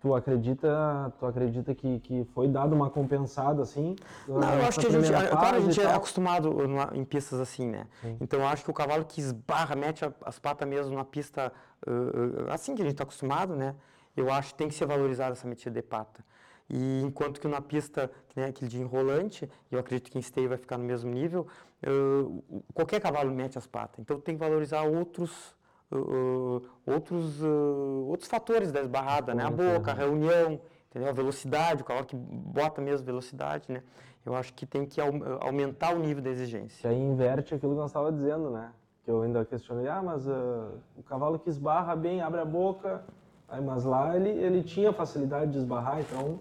Tu 0.04 0.14
acredita, 0.14 1.14
tu 1.18 1.26
acredita 1.26 1.74
que, 1.74 1.98
que 2.02 2.26
foi 2.34 2.50
dado 2.50 2.76
uma 2.76 2.90
compensada 2.90 3.62
assim? 3.62 3.96
Não, 4.28 4.54
eu 4.54 4.66
acho 4.66 4.82
que 4.82 4.88
a 4.88 4.90
gente, 4.90 5.10
claro, 5.10 5.56
a 5.56 5.60
gente 5.62 5.80
é 5.80 5.96
acostumado 5.96 6.54
em 6.94 7.06
pistas 7.06 7.40
assim, 7.40 7.70
né? 7.70 7.88
Sim. 8.02 8.18
Então 8.20 8.42
eu 8.42 8.46
acho 8.46 8.66
que 8.66 8.70
o 8.70 8.74
cavalo 8.74 9.06
que 9.06 9.22
esbarra, 9.22 9.78
mete 9.78 10.04
as 10.26 10.38
patas 10.38 10.68
mesmo 10.68 10.92
numa 10.92 11.06
pista 11.06 11.54
uh, 11.88 12.52
assim 12.52 12.76
que 12.76 12.82
a 12.82 12.84
gente 12.84 12.96
está 12.96 13.04
acostumado, 13.06 13.56
né? 13.56 13.76
Eu 14.14 14.30
acho 14.30 14.50
que 14.50 14.56
tem 14.56 14.68
que 14.68 14.76
ser 14.76 14.86
valorizada 14.86 15.32
essa 15.32 15.48
metida 15.48 15.74
de 15.74 15.82
pata. 15.82 16.22
E 16.70 17.02
enquanto 17.02 17.40
que 17.40 17.48
na 17.48 17.62
pista, 17.62 18.12
que 18.28 18.38
nem 18.38 18.50
aquele 18.50 18.70
de 18.70 18.82
enrolante, 18.82 19.50
eu 19.72 19.80
acredito 19.80 20.12
que 20.12 20.18
em 20.18 20.22
esteio 20.22 20.50
vai 20.50 20.58
ficar 20.58 20.78
no 20.78 20.84
mesmo 20.84 21.10
nível, 21.12 21.48
uh, 21.88 22.62
qualquer 22.74 23.00
cavalo 23.00 23.32
mete 23.32 23.58
as 23.58 23.66
patas. 23.66 24.00
Então 24.00 24.20
tem 24.20 24.36
que 24.36 24.44
valorizar 24.44 24.82
outros 24.82 25.56
uh, 25.92 26.62
outros, 26.86 27.42
uh, 27.42 28.06
outros 28.08 28.30
fatores 28.30 28.72
da 28.72 28.82
esbarrada, 28.82 29.34
né? 29.34 29.44
A 29.46 29.52
boca, 29.52 29.92
a 29.92 29.94
reunião, 29.94 30.60
entendeu? 30.90 31.10
A 31.10 31.14
velocidade, 31.14 31.82
o 31.82 31.86
cavalo 31.86 32.06
que 32.06 32.16
bota 32.16 32.82
mesmo 32.82 33.06
velocidade, 33.06 33.72
né? 33.72 33.82
Eu 34.26 34.36
acho 34.36 34.54
que 34.54 34.66
tem 34.66 34.86
que 34.86 35.02
aumentar 35.42 35.94
o 35.94 36.00
nível 36.00 36.24
da 36.24 36.30
exigência. 36.30 36.82
Que 36.82 36.88
aí 36.88 37.00
inverte 37.00 37.54
aquilo 37.54 37.74
que 37.74 37.80
nós 37.80 37.90
estava 37.90 38.12
dizendo, 38.12 38.50
né? 38.50 38.72
Que 39.04 39.12
eu 39.12 39.22
ainda 39.22 39.44
questionei, 39.44 39.88
ah, 39.90 40.02
mas 40.02 40.26
uh, 40.28 40.80
o 40.98 41.04
cavalo 41.04 41.38
que 41.38 41.50
esbarra 41.50 41.94
bem, 41.94 42.22
abre 42.22 42.40
a 42.40 42.46
boca, 42.46 43.04
aí, 43.50 43.62
mas 43.62 43.84
lá 43.84 44.16
ele, 44.16 44.30
ele 44.30 44.64
tinha 44.64 44.94
facilidade 44.94 45.52
de 45.52 45.58
esbarrar, 45.58 46.00
então 46.00 46.40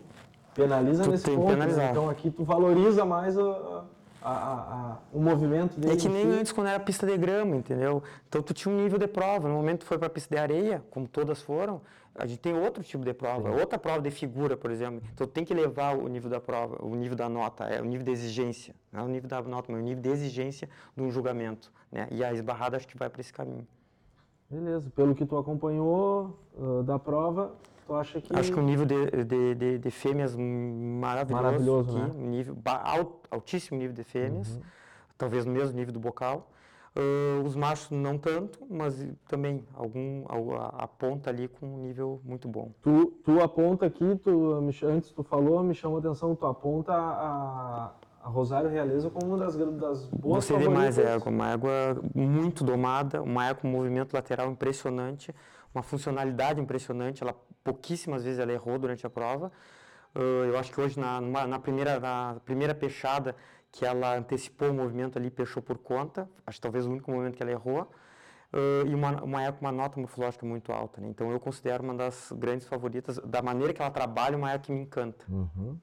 penaliza 0.55 1.03
tu 1.03 1.11
nesse 1.11 1.31
ponto. 1.31 1.57
Né? 1.57 1.91
Então 1.91 2.09
aqui 2.09 2.31
tu 2.31 2.45
valoriza 2.45 3.05
mais 3.05 3.37
a, 3.37 3.43
a, 3.43 3.85
a, 4.31 4.99
o 5.13 5.21
movimento 5.21 5.79
dele. 5.79 5.95
É 5.95 5.97
que 5.97 6.09
nem 6.09 6.25
antes 6.25 6.53
quando 6.53 6.69
era 6.69 6.81
pista 6.81 7.07
de 7.07 7.17
grama, 7.17 7.57
entendeu? 7.57 8.03
Então 8.29 8.43
tu 8.43 8.55
tinha 8.55 8.75
um 8.75 8.83
nível 8.83 8.99
de 8.99 9.07
prova. 9.07 9.49
No 9.49 9.55
momento 9.55 9.81
que 9.81 9.87
foi 9.87 9.99
para 9.99 10.09
pista 10.09 10.35
de 10.35 10.41
areia, 10.41 10.83
como 10.91 11.09
todas 11.09 11.41
foram, 11.41 11.81
a 12.15 12.27
gente 12.27 12.41
tem 12.41 12.55
outro 12.55 12.83
tipo 12.83 13.05
de 13.05 13.15
prova, 13.15 13.51
Sim. 13.51 13.61
outra 13.61 13.79
prova 13.79 14.01
de 14.01 14.11
figura, 14.11 14.57
por 14.57 14.71
exemplo. 14.71 15.03
Então 15.15 15.27
tem 15.27 15.45
que 15.45 15.55
levar 15.55 15.97
o 15.97 16.07
nível 16.09 16.31
da 16.31 16.41
prova, 16.41 16.77
o 16.85 16.95
nível 16.95 17.17
da 17.17 17.29
nota, 17.29 17.65
é 17.65 17.81
o 17.81 17.85
nível 17.85 18.05
de 18.05 18.13
exigência. 18.13 18.75
Não 18.93 19.01
é 19.01 19.05
o 19.05 19.09
nível 19.09 19.29
da 19.29 19.41
nota, 19.43 19.73
mas 19.73 19.81
o 19.81 19.85
nível 19.85 20.03
de 20.03 20.11
exigência 20.11 20.69
de 20.97 21.03
um 21.03 21.11
julgamento. 21.11 21.73
Né? 21.91 22.09
E 22.11 22.23
a 22.23 22.33
esbarrada 22.33 22.77
acho 22.77 22.87
que 22.87 22.97
vai 22.97 23.09
para 23.09 23.21
esse 23.21 23.33
caminho. 23.33 23.67
Beleza. 24.51 24.91
Pelo 24.95 25.15
que 25.15 25.25
tu 25.25 25.39
acompanhou 25.39 26.39
uh, 26.55 26.83
da 26.83 26.99
prova, 26.99 27.55
Tu 27.87 27.95
acha 27.95 28.21
que... 28.21 28.35
Acho 28.35 28.53
que 28.53 28.59
o 28.59 28.63
nível 28.63 28.87
de, 28.87 29.25
de, 29.25 29.55
de, 29.55 29.79
de 29.79 29.91
fêmeas 29.91 30.37
maravilhoso. 30.37 31.43
Maravilhoso, 31.43 31.99
aqui, 31.99 32.17
né? 32.17 32.27
nível, 32.27 32.57
altíssimo 33.31 33.79
nível 33.79 33.95
de 33.95 34.05
fêmeas, 34.05 34.57
uhum. 34.57 34.63
talvez 35.19 35.45
no 35.45 35.53
mesmo 35.53 35.77
nível 35.77 35.93
do 35.93 36.01
bocal. 36.01 36.49
Uh, 36.95 37.43
os 37.47 37.57
machos 37.57 37.91
não 37.91 38.19
tanto, 38.19 38.59
mas 38.69 39.03
também 39.27 39.65
algum 39.75 40.25
a, 40.29 40.85
a 40.85 40.87
ponta 40.87 41.31
ali 41.31 41.49
com 41.49 41.65
um 41.67 41.79
nível 41.79 42.21
muito 42.23 42.47
bom. 42.47 42.71
Tu, 42.83 43.07
tu 43.25 43.41
aponta 43.41 43.87
aqui, 43.87 44.15
tu, 44.17 44.53
antes 44.85 45.11
tu 45.11 45.23
falou, 45.23 45.63
me 45.63 45.75
chamou 45.75 45.97
a 45.97 46.01
atenção, 46.01 46.35
tu 46.35 46.45
aponta 46.45 46.93
a, 46.93 47.93
a 48.23 48.29
Rosário 48.29 48.69
Realeza 48.69 49.09
como 49.09 49.27
uma 49.27 49.39
das, 49.39 49.57
das 49.57 50.07
boas 50.07 50.45
Você 50.45 50.55
vê 50.59 50.69
mais 50.69 50.99
égua, 50.99 51.31
uma 51.31 51.53
égua 51.53 51.99
muito 52.15 52.63
domada, 52.63 53.23
uma 53.23 53.47
égua 53.47 53.63
com 53.63 53.69
movimento 53.69 54.13
lateral 54.13 54.51
impressionante, 54.51 55.35
uma 55.75 55.83
funcionalidade 55.83 56.61
impressionante, 56.61 57.23
ela 57.23 57.35
pouquíssimas 57.65 58.25
vezes 58.25 58.39
ela 58.39 58.53
errou 58.53 58.79
durante 58.79 59.07
a 59.07 59.11
prova. 59.11 59.51
Uh, 60.15 60.45
eu 60.47 60.59
acho 60.59 60.71
que 60.71 60.81
hoje 60.81 60.99
na, 61.01 61.21
numa, 61.21 61.47
na, 61.47 61.59
primeira, 61.59 61.99
na 61.99 62.37
primeira 62.45 62.75
peixada 62.75 63.35
que 63.71 63.87
ela 63.87 64.17
antecipou 64.17 64.71
o 64.71 64.75
movimento 64.75 65.19
ali, 65.19 65.31
peixou 65.31 65.63
por 65.63 65.79
conta, 65.79 66.29
acho 66.47 66.59
que 66.59 66.63
talvez 66.63 66.87
o 66.87 66.91
único 66.91 67.11
momento 67.11 67.35
que 67.35 67.43
ela 67.43 67.53
errou, 67.53 67.91
uh, 68.53 68.87
e 68.87 68.95
uma, 68.95 69.23
uma, 69.23 69.51
uma 69.61 69.73
nota 69.73 69.99
morfológica 69.99 70.45
muito 70.45 70.71
alta. 70.71 71.01
Né? 71.01 71.09
Então 71.09 71.33
eu 71.33 71.41
considero 71.41 71.83
uma 71.83 71.95
das 71.95 72.31
grandes 72.37 72.67
favoritas, 72.67 73.19
da 73.25 73.41
maneira 73.41 73.73
que 73.73 73.81
ela 73.81 73.91
trabalha, 73.91 74.37
uma 74.37 74.51
égua 74.51 74.59
que 74.61 74.73
me 74.73 74.83
encanta. 74.83 75.25
Uhum. 75.29 75.79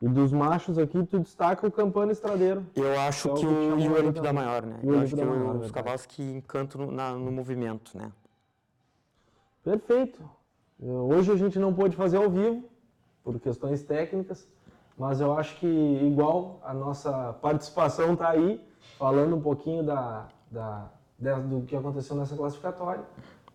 E 0.00 0.08
dos 0.08 0.32
machos 0.32 0.78
aqui, 0.78 1.02
tu 1.04 1.18
destaca 1.18 1.66
o 1.66 1.72
campano 1.72 2.12
estradeiro. 2.12 2.66
Eu 2.74 2.98
acho 3.00 3.32
que, 3.34 3.40
é 3.40 3.40
que, 3.40 3.46
o, 3.46 3.78
e 3.78 3.88
o 3.88 3.94
Olímpio 3.94 4.22
da 4.22 4.32
Maior, 4.32 4.64
né? 4.64 4.78
eu 4.82 4.98
acho 5.00 5.14
que 5.14 5.24
maior, 5.24 5.56
os 5.56 5.70
cavalos 5.70 6.04
que 6.04 6.22
encantam 6.22 6.86
no, 6.86 6.92
na, 6.92 7.12
no 7.12 7.32
movimento, 7.32 7.96
né? 7.96 8.12
Perfeito. 9.66 10.22
Hoje 10.80 11.32
a 11.32 11.36
gente 11.36 11.58
não 11.58 11.74
pôde 11.74 11.96
fazer 11.96 12.18
ao 12.18 12.30
vivo, 12.30 12.62
por 13.24 13.40
questões 13.40 13.82
técnicas, 13.82 14.46
mas 14.96 15.20
eu 15.20 15.36
acho 15.36 15.56
que 15.56 15.66
igual 15.66 16.60
a 16.62 16.72
nossa 16.72 17.32
participação 17.42 18.12
está 18.12 18.28
aí, 18.28 18.64
falando 18.96 19.34
um 19.34 19.40
pouquinho 19.40 19.82
da, 19.82 20.28
da, 20.48 20.88
do 21.40 21.62
que 21.62 21.74
aconteceu 21.74 22.14
nessa 22.14 22.36
classificatória. 22.36 23.02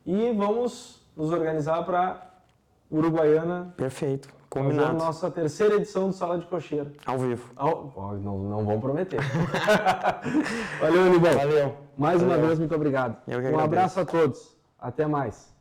E 0.05 0.33
vamos 0.33 1.01
nos 1.15 1.31
organizar 1.31 1.81
para 1.85 2.29
Uruguaiana. 2.91 3.73
Perfeito. 3.77 4.27
Combinado. 4.49 4.87
Fazer 4.87 5.01
a 5.01 5.05
nossa 5.05 5.31
terceira 5.31 5.75
edição 5.75 6.09
do 6.09 6.13
Sala 6.13 6.37
de 6.37 6.45
Cocheira. 6.45 6.91
Ao 7.05 7.17
vivo. 7.17 7.53
Ao, 7.55 8.17
não, 8.21 8.37
não 8.37 8.65
vão 8.65 8.81
prometer. 8.81 9.21
Valeu, 10.81 11.03
Unibão. 11.03 11.33
Valeu. 11.35 11.77
Mais 11.97 12.21
Valeu. 12.21 12.37
uma 12.37 12.47
vez, 12.47 12.59
muito 12.59 12.75
obrigado. 12.75 13.15
um 13.29 13.59
abraço 13.59 14.01
a 14.01 14.05
todos. 14.05 14.57
Até 14.77 15.07
mais. 15.07 15.51